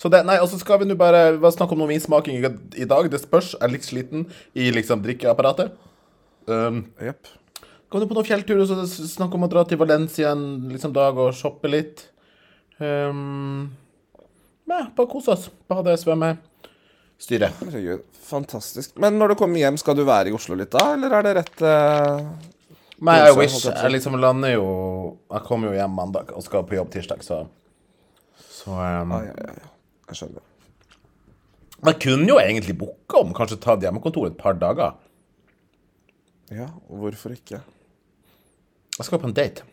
Så 0.00 0.10
det, 0.12 0.20
nei, 0.28 0.36
og 0.42 0.50
så 0.50 0.58
skal 0.60 0.82
vi 0.82 0.88
nå 0.88 0.96
bare 1.00 1.34
hva 1.40 1.52
snakke 1.54 1.76
om 1.76 1.82
noe 1.82 1.92
vinsmaking 1.92 2.40
i, 2.40 2.86
dag. 2.88 3.08
Det 3.10 3.22
spørs. 3.22 3.54
Jeg 3.56 3.64
er 3.64 3.72
litt 3.72 3.86
sliten 3.86 4.26
i 4.52 4.70
liksom 4.74 5.04
drikkeapparatet. 5.04 5.72
Um. 6.46 6.84
Kom 7.88 8.02
du 8.02 8.08
på 8.10 8.16
noen 8.16 8.26
fjelltur 8.26 8.58
og 8.60 8.68
så 8.68 8.82
snakk 8.88 9.36
om 9.36 9.46
å 9.46 9.50
dra 9.52 9.62
til 9.68 9.78
Valencia 9.80 10.34
en 10.34 10.66
liksom, 10.72 10.92
dag 10.96 11.16
og 11.20 11.32
shoppe 11.36 11.70
litt? 11.70 12.08
Um, 12.82 13.70
ja, 14.66 14.88
bare 14.96 15.08
kose 15.10 15.36
oss. 15.36 15.46
Bade, 15.70 15.94
svømme. 16.00 16.34
Styre. 17.22 17.52
Herregud, 17.60 18.02
fantastisk. 18.26 18.96
Men 19.00 19.16
når 19.20 19.32
du 19.32 19.40
kommer 19.40 19.62
hjem, 19.62 19.78
skal 19.80 19.96
du 19.96 20.02
være 20.08 20.32
i 20.32 20.34
Oslo 20.36 20.58
litt 20.58 20.72
da, 20.74 20.90
eller 20.96 21.14
er 21.14 21.28
det 21.28 21.36
rett 21.38 21.64
uh... 21.64 22.50
Nei, 23.04 23.16
I 23.28 23.32
wish. 23.36 23.64
Jeg 23.66 23.90
liksom 23.90 24.14
lander 24.22 24.54
jo 24.54 24.66
Jeg 25.32 25.42
kommer 25.48 25.72
jo 25.72 25.74
hjem 25.74 25.96
mandag 25.98 26.30
og 26.32 26.44
skal 26.46 26.62
på 26.66 26.76
jobb 26.76 26.92
tirsdag, 26.94 27.24
så 27.26 27.44
Så 28.64 28.72
um, 28.72 29.12
ah, 29.12 29.24
ja, 29.26 29.34
ja, 29.36 29.54
ja. 29.60 29.70
Jeg 30.08 30.20
skjønner. 30.20 30.50
Jeg 31.84 31.98
kunne 32.00 32.28
jo 32.30 32.38
egentlig 32.40 32.74
booka 32.80 33.20
om 33.20 33.34
kanskje 33.36 33.60
ta 33.60 33.74
hjemmekontor 33.80 34.30
et 34.30 34.38
par 34.40 34.56
dager. 34.56 34.94
Ja, 36.52 36.70
og 36.88 37.02
hvorfor 37.02 37.34
ikke? 37.34 37.60
Jeg 38.94 39.08
skal 39.08 39.20
på 39.20 39.28
en 39.28 39.36
date. 39.36 39.66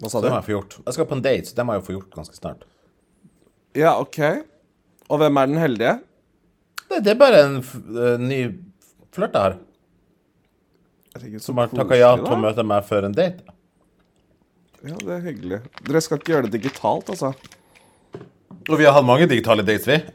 Hva 0.00 0.10
sa 0.12 0.20
Det 0.20 0.28
du? 0.28 0.32
må 0.32 0.38
jeg 0.40 0.46
få 0.46 0.54
gjort. 0.54 0.78
Jeg 0.86 0.96
skal 0.96 1.08
på 1.10 1.16
en 1.18 1.24
date, 1.24 1.50
så 1.50 1.56
det 1.58 1.66
må 1.66 1.76
jeg 1.76 1.82
jo 1.82 1.86
få 1.86 1.96
gjort 1.96 2.16
ganske 2.16 2.36
snart. 2.38 2.64
Ja, 3.76 3.96
OK. 4.00 4.20
Og 5.08 5.20
hvem 5.20 5.36
er 5.40 5.50
den 5.52 5.60
heldige? 5.60 5.94
Det, 6.86 7.02
det 7.04 7.12
er 7.12 7.20
bare 7.20 7.42
en 7.44 7.58
eh, 7.60 8.16
ny 8.22 8.40
flørt 9.12 9.36
jeg 9.36 9.42
har, 9.42 9.58
som 11.42 11.58
har 11.60 11.70
takka 11.72 11.96
ja 11.98 12.12
til 12.20 12.34
å 12.36 12.40
møte 12.40 12.64
meg 12.66 12.84
før 12.88 13.08
en 13.08 13.16
date. 13.16 13.55
Ja, 14.84 14.96
det 15.00 15.12
er 15.16 15.22
hyggelig. 15.24 15.60
Dere 15.86 16.02
skal 16.04 16.20
ikke 16.20 16.32
gjøre 16.34 16.48
det 16.48 16.58
digitalt, 16.58 17.08
altså? 17.14 17.32
Og 18.66 18.76
vi 18.80 18.84
har 18.86 18.92
hatt 18.96 19.06
mange 19.06 19.28
digitale 19.30 19.64
dates, 19.66 19.88
vi. 19.88 20.00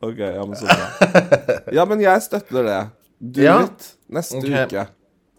Ok, 0.00 0.16
ja, 0.16 0.40
men 0.48 0.56
så 0.56 0.64
bra. 0.64 1.56
Ja, 1.76 1.84
men 1.88 2.00
jeg 2.00 2.22
støtter 2.24 2.64
det. 2.64 2.78
Do 3.20 3.42
Ja. 3.44 3.56
it 3.66 3.86
neste 4.08 4.38
okay. 4.40 4.62
uke. 4.64 4.84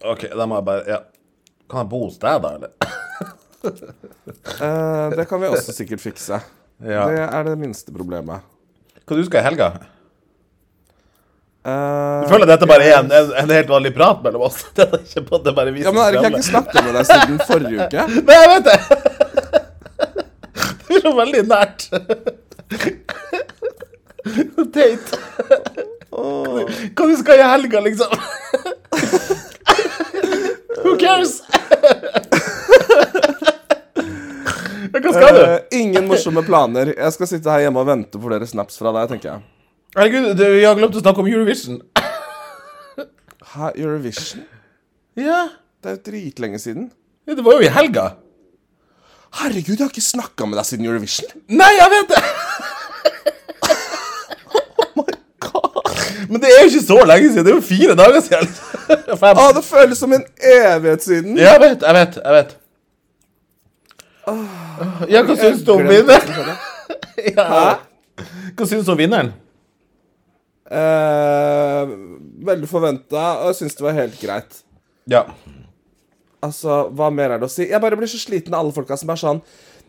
OK, 0.05 0.25
da 0.37 0.45
må 0.49 0.59
jeg 0.59 0.65
bare 0.67 0.83
Ja. 0.89 0.99
Kan 1.69 1.81
jeg 1.83 1.89
bo 1.89 2.03
hos 2.03 2.17
deg, 2.21 2.41
da, 2.43 2.51
eller? 2.57 2.75
Eh, 3.61 5.09
det 5.13 5.27
kan 5.29 5.37
vi 5.41 5.49
også 5.53 5.73
sikkert 5.75 6.01
fikse. 6.01 6.39
Ja. 6.81 7.03
Det 7.09 7.19
er 7.21 7.43
det 7.45 7.51
minste 7.61 7.93
problemet. 7.93 8.41
Hva 9.05 9.17
du 9.19 9.21
skal 9.27 9.43
i 9.43 9.45
helga? 9.45 9.67
Eh, 11.61 12.21
du 12.23 12.29
føler 12.31 12.47
at 12.47 12.51
dette 12.55 12.65
bare 12.69 12.85
er 12.89 12.95
en, 12.97 13.11
en, 13.13 13.27
en 13.37 13.51
helt 13.53 13.67
vanlig 13.69 13.91
prat 13.93 14.23
mellom 14.25 14.41
oss. 14.47 14.63
Det 14.77 14.83
er 14.87 14.95
ikke 15.03 15.21
på 15.27 15.35
det 15.45 15.51
bare 15.57 15.69
ja, 15.77 15.91
men 15.93 16.01
Erik, 16.07 16.15
jeg 16.15 16.21
har 16.23 16.31
ikke 16.33 16.47
snakket 16.47 16.81
med 16.87 16.93
deg 16.97 17.05
siden 17.11 17.37
forrige 17.45 17.77
uke. 17.85 18.01
Nei, 18.27 18.35
jeg 18.39 18.47
vet 18.51 18.65
det! 18.71 18.79
Det 20.87 20.93
er 20.97 21.01
så 21.05 21.11
veldig 21.15 21.43
nært. 21.47 21.79
Tate 24.73 25.15
Hva 26.11 27.03
du 27.07 27.15
skal 27.21 27.35
i 27.39 27.41
helga, 27.53 27.79
liksom? 27.85 28.11
Who 30.81 30.91
cares? 30.99 31.33
Hva 34.91 35.11
skal 35.13 35.35
du? 35.37 35.41
Uh, 35.45 35.59
ingen 35.77 36.03
morsomme 36.09 36.41
planer. 36.45 36.85
Jeg 36.97 37.11
skal 37.15 37.27
sitte 37.29 37.51
her 37.53 37.59
hjemme 37.67 37.79
og 37.85 37.89
vente 37.89 38.17
på 38.17 38.25
flere 38.25 38.47
snaps 38.49 38.75
fra 38.81 38.89
deg, 38.97 39.05
tenker 39.13 39.27
jeg. 39.35 39.41
Herregud, 39.95 40.39
vi 40.39 40.63
har 40.63 40.75
glemt 40.79 40.95
å 40.95 41.01
snakke 41.03 41.19
om 41.23 41.27
Eurovision. 41.27 41.81
Hæ, 43.51 43.71
Eurovision? 43.75 44.45
Ja, 45.19 45.49
Det 45.81 45.89
er 45.89 45.95
jo 45.97 46.01
dritlenge 46.05 46.59
siden. 46.61 46.91
det 47.27 47.43
var 47.43 47.51
jo 47.57 47.59
i 47.65 47.71
helga. 47.73 48.11
Herregud, 49.39 49.75
jeg 49.79 49.83
har 49.83 49.89
ikke 49.89 50.01
snakka 50.03 50.45
med 50.45 50.57
deg 50.59 50.65
siden 50.67 50.85
Eurovision. 50.85 51.29
Nei, 51.49 51.71
jeg 51.79 51.89
vet 51.91 52.07
det! 52.13 52.21
Men 56.31 56.39
det 56.41 56.47
er 56.51 56.61
jo 56.61 56.67
ikke 56.69 56.85
så 56.85 56.99
lenge 57.09 57.31
siden. 57.33 57.45
Det 57.45 57.51
er 57.51 57.55
jo 57.57 57.61
fire 57.65 57.95
dager 57.99 58.21
siden. 58.23 58.47
Fem. 59.21 59.35
Ah, 59.41 59.51
det 59.57 59.63
føles 59.67 59.97
som 59.99 60.13
en 60.15 60.23
evighet 60.39 61.03
siden. 61.03 61.37
Ja, 61.37 61.51
jeg 61.57 61.61
vet, 61.65 61.81
jeg 61.87 61.93
vet. 61.97 62.15
jeg 62.23 62.33
vet 62.37 62.57
Ja, 65.11 65.23
hva 65.27 65.35
syns 65.41 65.63
du 65.67 65.71
om 65.73 65.87
vinneren? 65.89 66.55
Ja. 67.35 67.47
Hva 68.55 68.67
syns 68.69 68.85
du 68.87 68.91
om 68.93 68.99
vinneren? 69.01 69.33
Eh, 70.71 71.95
veldig 72.47 72.69
forventa, 72.71 73.23
og 73.41 73.49
jeg 73.51 73.57
syns 73.61 73.75
det 73.75 73.85
var 73.85 73.97
helt 73.97 74.19
greit. 74.21 74.61
Ja. 75.11 75.25
Altså, 76.41 76.85
hva 76.95 77.09
mer 77.13 77.35
er 77.35 77.41
det 77.41 77.49
å 77.49 77.51
si? 77.53 77.67
Jeg 77.69 77.81
bare 77.83 77.97
blir 77.99 78.09
så 78.09 78.17
sliten 78.21 78.53
av 78.55 78.63
alle 78.63 78.73
folka 78.73 78.95
som 78.97 79.11
er 79.13 79.19
sånn 79.21 79.41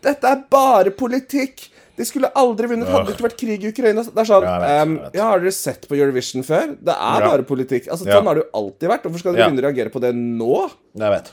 Dette 0.04 0.26
er 0.28 0.40
bare 0.52 0.90
politikk! 0.92 1.68
De 1.96 2.04
skulle 2.08 2.28
aldri 2.40 2.66
vunnet. 2.70 2.88
Hadde 2.90 3.06
det 3.10 3.14
ikke 3.14 3.26
vært 3.28 3.36
krig 3.40 3.64
i 3.64 3.68
Ukraina 3.70 4.02
Det 4.04 4.18
er 4.20 4.28
sånn 4.28 4.44
Ja, 4.48 4.56
vet, 4.60 4.82
um. 4.88 4.94
Ja, 5.14 5.26
har 5.30 5.40
dere 5.44 5.52
sett 5.54 5.86
på 5.88 5.96
Eurovision 5.96 6.42
før? 6.44 6.72
Det 6.76 6.92
er 6.96 7.20
Ja. 7.22 7.28
bare 7.28 7.46
politikk. 7.48 7.86
Altså, 7.88 8.06
Ja. 8.08 8.18
Sånn 8.18 8.26
har 8.26 8.34
det 8.34 8.44
jo 8.44 8.50
alltid 8.60 8.88
vært. 8.90 9.02
Hvorfor 9.06 9.18
skal 9.22 9.32
dere 9.32 9.44
Ja. 9.44 9.48
begynne 9.48 9.62
å 9.62 9.68
reagere 9.70 9.92
på 9.92 10.00
det 10.00 10.12
nå? 10.16 10.70
Jeg 10.96 11.10
vet. 11.14 11.32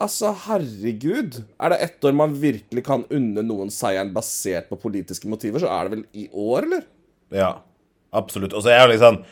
Altså, 0.00 0.34
herregud. 0.46 1.44
Er 1.58 1.68
det 1.70 1.80
ett 1.80 2.00
år 2.04 2.14
man 2.14 2.34
virkelig 2.34 2.84
kan 2.84 3.04
unne 3.10 3.42
noen 3.42 3.70
seieren 3.70 4.12
basert 4.12 4.68
på 4.68 4.78
politiske 4.78 5.26
motiver, 5.26 5.58
så 5.58 5.66
er 5.70 5.88
det 5.88 5.96
vel 5.98 6.04
i 6.14 6.28
år, 6.34 6.62
eller? 6.62 6.84
Ja, 7.32 7.56
absolutt. 8.10 8.54
Og 8.56 8.64
så 8.64 8.72
er 8.72 8.82
jeg 8.82 8.94
liksom 8.96 9.22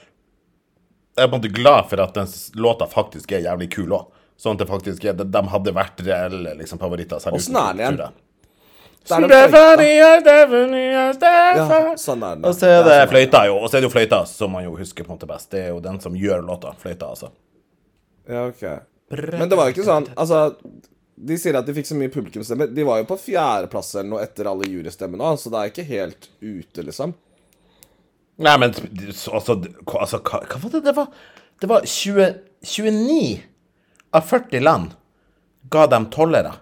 Jeg 1.17 1.25
er 1.25 1.31
på 1.31 1.37
en 1.37 1.41
måte 1.41 1.55
glad 1.57 1.89
for 1.89 2.03
at 2.05 2.15
den 2.15 2.29
låta 2.61 2.87
faktisk 2.91 3.33
er 3.33 3.47
jævlig 3.47 3.71
kul 3.73 3.95
òg. 3.97 4.13
Sånn 4.37 4.59
at 4.59 4.65
det 4.65 4.69
faktisk 4.69 5.05
er 5.09 5.17
De 5.17 5.25
de 5.25 5.43
hadde 5.49 5.73
vært 5.73 6.03
reelle 6.05 6.55
liksom, 6.59 6.79
favoritter. 6.79 7.17
Åssen 7.33 7.57
er 7.57 7.73
den 7.73 7.85
igjen? 7.87 8.01
Ja, 11.57 11.95
sånn 11.97 12.25
er 12.27 12.35
den. 12.37 12.45
Og 12.45 12.57
så 12.59 12.67
er 12.69 12.83
det 12.83 12.99
sånn 12.99 13.13
fløyta, 13.13 13.45
jo. 13.47 13.61
Og 13.61 13.71
så 13.71 13.79
er 13.79 13.85
det 13.85 13.89
jo 13.89 13.95
fløyta 13.95 14.21
som 14.29 14.53
man 14.53 14.67
jo 14.67 14.75
husker 14.77 15.07
på 15.07 15.13
en 15.13 15.17
måte 15.17 15.31
best. 15.31 15.51
Det 15.55 15.63
er 15.63 15.71
jo 15.71 15.81
den 15.85 16.01
som 16.03 16.17
gjør 16.19 16.43
låta. 16.45 16.75
Fløyta, 16.83 17.13
altså. 17.15 17.31
Ja, 18.29 18.49
ok. 18.51 18.65
Men 19.39 19.49
det 19.49 19.55
var 19.55 19.69
jo 19.69 19.77
ikke 19.77 19.87
sånn 19.87 20.09
Altså, 20.19 20.57
de 21.15 21.37
sier 21.39 21.55
at 21.55 21.69
de 21.69 21.75
fikk 21.77 21.87
så 21.87 21.97
mye 21.99 22.11
publikumsstemmer. 22.13 22.73
De 22.75 22.87
var 22.87 22.99
jo 23.01 23.07
på 23.09 23.19
fjerdeplass 23.29 23.95
eller 23.95 24.11
noe 24.11 24.25
etter 24.27 24.51
alle 24.51 24.67
jurystemmene 24.69 25.37
så 25.39 25.53
det 25.55 25.61
er 25.61 25.71
ikke 25.71 25.87
helt 25.87 26.29
ute, 26.43 26.83
liksom. 26.83 27.15
Nei, 28.39 28.55
men 28.61 28.71
altså, 28.75 29.33
altså 29.33 29.55
hva, 30.21 30.41
hva 30.45 30.59
var 30.61 30.71
det 30.75 30.83
det 30.85 30.93
var? 30.97 31.07
Det 31.61 31.69
var 31.71 31.87
20, 31.89 32.27
29 32.63 33.43
av 34.13 34.27
40 34.29 34.61
land 34.65 34.91
ga 35.73 35.87
dem 35.89 36.07
tollere 36.13 36.53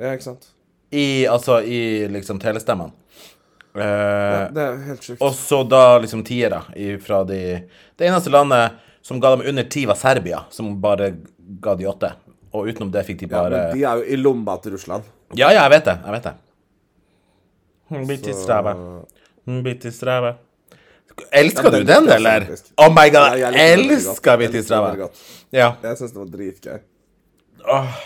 Ja, 0.00 0.12
ikke 0.16 0.24
sant? 0.30 0.46
i, 0.90 1.26
altså, 1.28 1.58
i 1.66 2.06
liksom 2.08 2.38
telestemmene. 2.40 2.92
Eh, 3.76 4.46
Det 4.56 4.62
er 4.64 4.76
helt 4.86 5.02
sjukt. 5.04 5.20
og 5.20 5.34
så 5.36 5.58
da 5.68 5.98
liksom 6.00 6.22
tiere 6.24 6.62
fra 7.04 7.18
de 7.28 7.40
Det 7.98 8.06
eneste 8.08 8.30
landet 8.32 8.78
som 9.02 9.20
ga 9.20 9.34
dem 9.36 9.44
under 9.46 9.62
ti, 9.70 9.84
var 9.86 9.94
Serbia, 10.00 10.40
som 10.50 10.80
bare 10.80 11.12
ga 11.60 11.74
de 11.78 11.84
åtte. 11.86 12.08
Og 12.52 12.66
utenom 12.72 12.88
det 12.90 13.04
fikk 13.06 13.20
de 13.20 13.28
Ja, 13.28 13.36
bare 13.42 13.50
men 13.68 13.76
de 13.76 13.84
er 13.84 14.00
jo 14.00 14.02
i 14.02 14.16
lomma 14.16 14.56
til 14.62 14.72
Russland. 14.72 15.04
Ja, 15.34 15.50
ja, 15.52 15.62
jeg 15.66 15.70
vet 15.76 15.84
det. 15.84 15.98
Jeg 16.06 16.12
vet 16.16 16.22
det. 16.24 16.34
Blir 18.06 18.34
strave. 18.34 18.72
Bitte 18.74 19.25
strave. 19.92 20.34
Elsker 21.32 21.64
Ja, 21.64 21.70
du 21.70 21.84
den 21.84 22.08
eller? 22.12 22.44
Oh 22.76 22.90
my 22.92 23.08
god, 23.10 23.38
jeg 23.40 23.54
elsker 23.72 24.62
strave. 24.62 24.96
godt. 24.96 25.16
Ja. 25.52 25.70
Jeg 25.82 25.96
syns 25.96 26.12
det 26.12 26.18
var 26.20 26.26
dritgøy. 26.34 26.78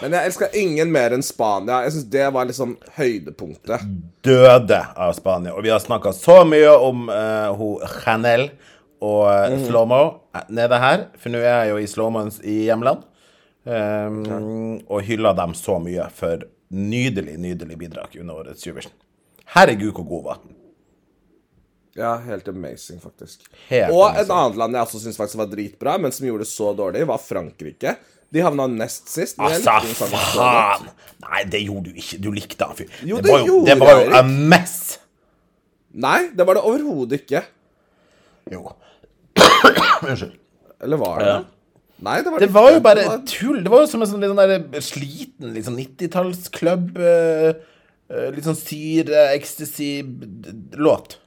Men 0.00 0.12
jeg 0.12 0.26
elska 0.30 0.46
ingen 0.56 0.92
mer 0.92 1.10
enn 1.12 1.22
Spania. 1.22 1.82
Jeg 1.84 1.92
synes 1.92 2.04
Det 2.10 2.28
var 2.32 2.44
liksom 2.48 2.76
høydepunktet. 2.96 3.80
døde 4.24 4.78
av 4.96 5.12
Spania. 5.12 5.52
Og 5.52 5.62
vi 5.64 5.68
har 5.68 5.78
snakka 5.80 6.12
så 6.16 6.44
mye 6.48 6.70
om 6.70 7.08
uh, 7.10 7.50
ho 7.58 7.80
Chanel 8.04 8.50
og 9.02 9.26
mm 9.28 9.56
Mhm. 9.58 9.66
Slomo 9.66 10.20
eh, 10.34 10.40
nede 10.48 10.78
her, 10.78 11.06
for 11.18 11.30
nå 11.30 11.38
er 11.38 11.64
jeg 11.64 11.70
jo 11.70 11.76
i 11.78 11.86
Slomos 11.86 12.40
i 12.44 12.64
hjemland. 12.68 13.02
Um, 13.66 14.80
Og 14.88 15.02
hylla 15.02 15.32
dem 15.36 15.52
så 15.54 15.78
mye 15.82 16.06
for 16.14 16.38
nydelig, 16.70 17.36
nydelig 17.38 17.76
bidrag 17.78 18.16
under 18.20 18.34
årets 18.34 18.66
Eurovision. 18.66 18.92
Herregud, 19.54 19.92
hvor 19.92 20.04
god 20.08 20.24
var 20.24 20.38
den. 20.44 20.54
Ja, 22.00 22.14
helt 22.24 22.48
amazing, 22.48 23.00
faktisk. 23.02 23.44
Helt 23.68 23.92
og 23.92 24.06
amazing. 24.06 24.22
et 24.22 24.32
annet 24.38 24.62
land 24.62 24.78
jeg 24.78 24.88
også 24.88 25.02
syns 25.02 25.20
faktisk 25.20 25.40
var 25.42 25.50
dritbra, 25.52 25.98
men 26.00 26.14
som 26.16 26.26
gjorde 26.28 26.46
det 26.46 26.52
så 26.52 26.72
dårlig, 26.76 27.04
var 27.10 27.20
Frankrike. 27.20 27.94
De 28.30 28.42
havna 28.44 28.68
nest 28.70 29.10
sist. 29.10 29.38
Altså, 29.42 30.06
faen! 30.06 30.90
Nei, 31.26 31.44
det 31.50 31.64
gjorde 31.66 31.90
du 31.90 31.98
ikke. 31.98 32.20
Du 32.22 32.30
likte 32.32 32.68
han, 32.68 32.78
fyren. 32.78 32.92
Det, 33.02 33.22
det 33.26 33.38
jo, 33.48 33.62
det 33.66 33.76
var 33.80 34.04
jo 34.04 34.12
a 34.16 34.22
mess. 34.24 34.76
Nei, 35.90 36.30
det 36.36 36.46
var 36.46 36.56
det 36.56 36.66
overhodet 36.70 37.24
ikke. 37.24 37.42
Jo. 38.50 38.68
Unnskyld. 40.06 40.36
Eller 40.80 41.00
var 41.00 41.18
det 41.18 41.32
det? 41.32 41.40
Nei, 42.00 42.14
det 42.24 42.32
var 42.32 42.40
Det 42.40 42.52
var 42.54 42.70
jo 42.72 42.84
bare 42.84 43.08
tull. 43.28 43.58
Det 43.64 43.72
var 43.72 43.82
jo 43.84 43.90
som 43.90 44.04
en 44.04 44.08
sånn 44.08 44.22
litt 44.22 44.32
sånn 44.32 44.86
sliten 44.86 45.52
litt 45.56 45.66
sånn 45.66 45.80
90-tallsklubb 45.82 46.94
Uh, 46.96 47.50
eh, 48.10 48.30
Litt 48.34 48.46
sånn 48.46 48.58
syre, 48.58 49.28
ecstasy-låt. 49.36 51.18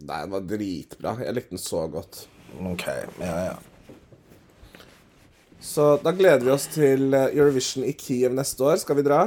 Nei, 0.00 0.20
den 0.24 0.32
var 0.32 0.46
dritbra. 0.48 1.16
Jeg 1.20 1.36
likte 1.36 1.56
den 1.56 1.60
så 1.60 1.84
godt. 1.92 2.22
OK. 2.60 2.86
Ja, 3.20 3.34
ja. 3.50 3.58
Så 5.60 5.90
da 6.00 6.12
gleder 6.16 6.40
vi 6.46 6.52
oss 6.54 6.64
til 6.72 7.12
eh, 7.12 7.34
Eurovision 7.36 7.84
i 7.84 7.92
Kiev 7.92 8.32
neste 8.36 8.64
år. 8.64 8.78
Skal 8.80 8.96
vi 8.96 9.04
dra? 9.04 9.26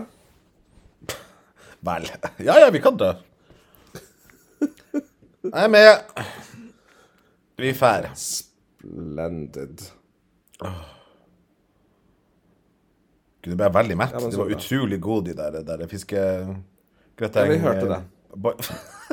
Vel. 1.88 2.10
Ja, 2.42 2.58
ja, 2.64 2.72
vi 2.74 2.82
kan 2.82 2.98
dra. 2.98 3.14
Jeg 5.44 5.60
er 5.60 5.70
med. 5.70 6.24
Vi 7.60 7.74
fær. 7.78 8.10
Splendid. 8.18 9.84
Gud, 13.44 13.52
det 13.52 13.58
ble 13.60 13.70
veldig 13.76 13.98
mett. 14.00 14.16
Ja, 14.16 14.24
det 14.24 14.40
var 14.40 14.50
bra. 14.50 14.58
utrolig 14.58 15.00
god, 15.04 15.28
de 15.28 15.36
der, 15.38 15.60
der 15.68 15.84
fiskegrateng. 15.92 16.64
Ja, 17.20 17.52
vi 17.52 17.60
hørte 17.62 17.88
det. 17.92 18.02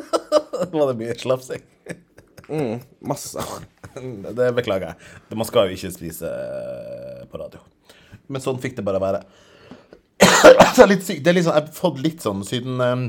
Nå 0.71 0.77
var 0.77 0.91
det 0.91 0.99
mye 1.01 1.17
slafsing. 1.19 1.63
Masse. 2.99 3.43
Det 4.37 4.49
beklager 4.55 4.91
jeg. 4.91 5.35
Man 5.35 5.47
skal 5.47 5.67
jo 5.67 5.77
ikke 5.77 5.91
spise 5.93 6.29
eh, 6.29 7.23
på 7.31 7.39
radio. 7.41 7.61
Men 8.31 8.43
sånn 8.43 8.59
fikk 8.63 8.77
det 8.77 8.85
bare 8.87 9.01
være. 9.03 9.21
det 10.21 10.83
er 10.83 10.89
litt 10.89 11.05
syk. 11.05 11.21
Det 11.23 11.33
litt 11.35 11.47
sånn, 11.47 11.57
jeg 11.57 11.67
har 11.67 11.75
fått 11.75 12.01
litt 12.03 12.23
sånn 12.23 12.43
syden... 12.47 12.79
Um, 12.79 13.05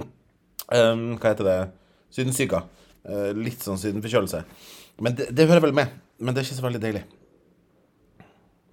um, 0.75 1.05
hva 1.21 1.33
heter 1.33 1.47
det? 1.47 1.57
Sydensyka. 2.15 2.65
Uh, 3.07 3.31
litt 3.37 3.63
sånn 3.63 3.81
sydenforkjølelse. 3.81 4.43
Men 5.03 5.19
det, 5.19 5.31
det 5.37 5.47
hører 5.51 5.69
vel 5.69 5.77
med. 5.77 5.95
Men 6.23 6.35
det 6.35 6.43
er 6.43 6.49
ikke 6.49 6.59
så 6.59 6.67
veldig 6.67 6.83
deilig. 6.83 7.05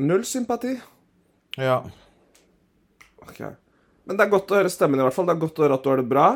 Null 0.01 0.25
sympati. 0.27 0.77
Ja. 1.59 1.81
Ok. 3.25 3.41
Men 4.07 4.17
det 4.17 4.25
er 4.25 4.33
godt 4.33 4.53
å 4.53 4.57
høre 4.61 4.71
stemmen, 4.73 5.01
i 5.01 5.05
hvert 5.05 5.15
fall. 5.15 5.27
Det 5.29 5.35
er 5.35 5.43
godt 5.43 5.59
å 5.59 5.65
høre 5.67 5.77
at 5.77 5.85
du 5.85 5.91
har 5.91 6.01
det 6.01 6.09
bra. 6.09 6.27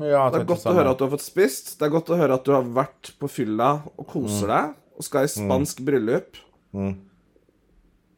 Ja 0.00 0.30
Det 0.32 0.40
er 0.40 0.48
godt 0.48 0.66
å 0.66 0.74
høre 0.76 0.92
at 0.94 0.98
du 0.98 1.04
har 1.04 1.12
fått 1.12 1.24
spist. 1.24 1.74
Det 1.78 1.86
er 1.86 1.92
godt 1.92 2.10
å 2.10 2.16
høre 2.18 2.38
at 2.38 2.44
du 2.46 2.52
har 2.54 2.64
vært 2.64 3.12
på 3.20 3.28
fylla 3.30 3.82
og 3.96 4.06
koser 4.08 4.48
deg. 4.52 4.74
Og 4.98 5.06
skal 5.06 5.26
i 5.26 5.30
spansk 5.32 5.80
bryllup. 5.84 6.36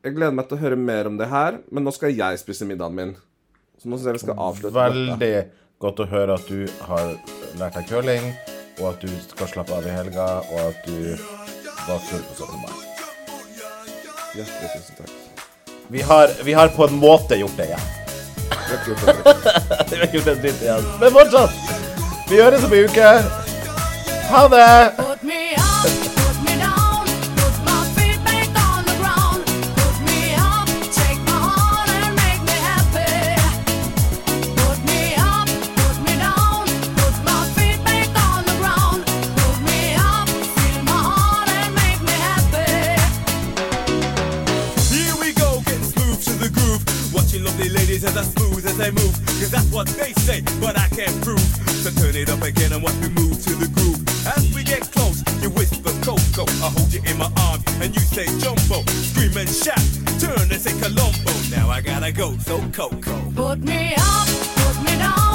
Jeg 0.05 0.17
gleder 0.17 0.35
meg 0.37 0.49
til 0.49 0.59
å 0.59 0.61
høre 0.61 0.77
mer 0.77 1.09
om 1.09 1.17
det 1.17 1.31
her, 1.31 1.61
men 1.73 1.87
nå 1.87 1.93
skal 1.95 2.13
jeg 2.13 2.39
spise 2.43 2.67
middagen 2.69 2.95
min. 2.99 3.15
Så 3.81 3.89
nå 3.89 3.97
syns 3.97 4.11
jeg 4.11 4.19
vi 4.19 4.25
skal 4.27 4.43
avslutte. 4.47 4.75
Veldig 4.77 5.35
godt 5.81 6.03
å 6.05 6.09
høre 6.11 6.37
at 6.37 6.51
du 6.51 6.67
har 6.89 7.15
lært 7.61 7.79
deg 7.81 7.89
curling, 7.89 8.29
og 8.81 8.87
at 8.93 9.01
du 9.05 9.09
skal 9.31 9.51
slappe 9.55 9.75
av 9.77 9.89
i 9.89 9.97
helga, 9.97 10.29
og 10.45 10.61
at 10.69 10.87
du 10.87 11.17
var 11.89 12.05
full 12.11 12.25
på 12.29 12.39
17. 12.45 12.63
mai. 12.63 12.79
Hjertelig 14.35 14.73
tusen 14.77 15.03
takk. 15.03 15.21
Vi 15.89 16.01
har, 16.03 16.33
vi 16.45 16.53
har 16.57 16.73
på 16.77 16.89
en 16.89 16.97
måte 17.01 17.37
gjort 17.41 17.57
det 17.61 17.71
igjen. 17.73 18.04
Det 19.91 19.99
var 19.99 20.07
kult 20.13 20.29
en 20.29 20.39
dritt 20.43 20.63
igjen. 20.63 20.87
Men 21.01 21.13
fortsatt! 21.13 21.51
Vi 22.31 22.41
høres 22.41 22.65
om 22.65 22.73
en 22.73 22.89
uke. 22.89 23.11
Ha 24.31 24.47
det! 24.53 25.14
As 48.75 48.79
they 48.79 48.91
move. 48.91 49.15
Cause 49.41 49.51
that's 49.51 49.71
what 49.71 49.87
they 49.89 50.13
say, 50.15 50.43
but 50.61 50.79
I 50.79 50.89
can't 50.89 51.15
prove. 51.23 51.41
So 51.83 51.91
turn 51.91 52.17
it 52.17 52.31
up 52.31 52.43
again 52.43 52.73
and 52.73 52.83
watch 52.83 52.95
me 52.97 53.09
move 53.09 53.43
to 53.45 53.55
the 53.55 53.69
groove. 53.69 54.01
As 54.27 54.53
we 54.55 54.63
get 54.65 54.83
close, 54.91 55.23
you 55.43 55.51
whisper 55.51 55.93
Coco. 56.03 56.45
I 56.65 56.71
hold 56.71 56.93
you 56.93 57.01
in 57.05 57.19
my 57.19 57.31
arms 57.49 57.65
and 57.81 57.95
you 57.95 58.01
say 58.01 58.27
Jumbo. 58.39 58.83
Scream 58.91 59.37
and 59.37 59.49
shout, 59.49 59.83
turn 60.19 60.51
and 60.51 60.61
say 60.61 60.73
Colombo. 60.81 61.33
Now 61.51 61.69
I 61.71 61.81
gotta 61.81 62.13
go, 62.13 62.37
so 62.39 62.59
Coco. 62.73 63.21
Put 63.35 63.61
me 63.61 63.95
up, 63.97 64.29
put 64.57 64.77
me 64.85 64.97
down, 64.99 65.34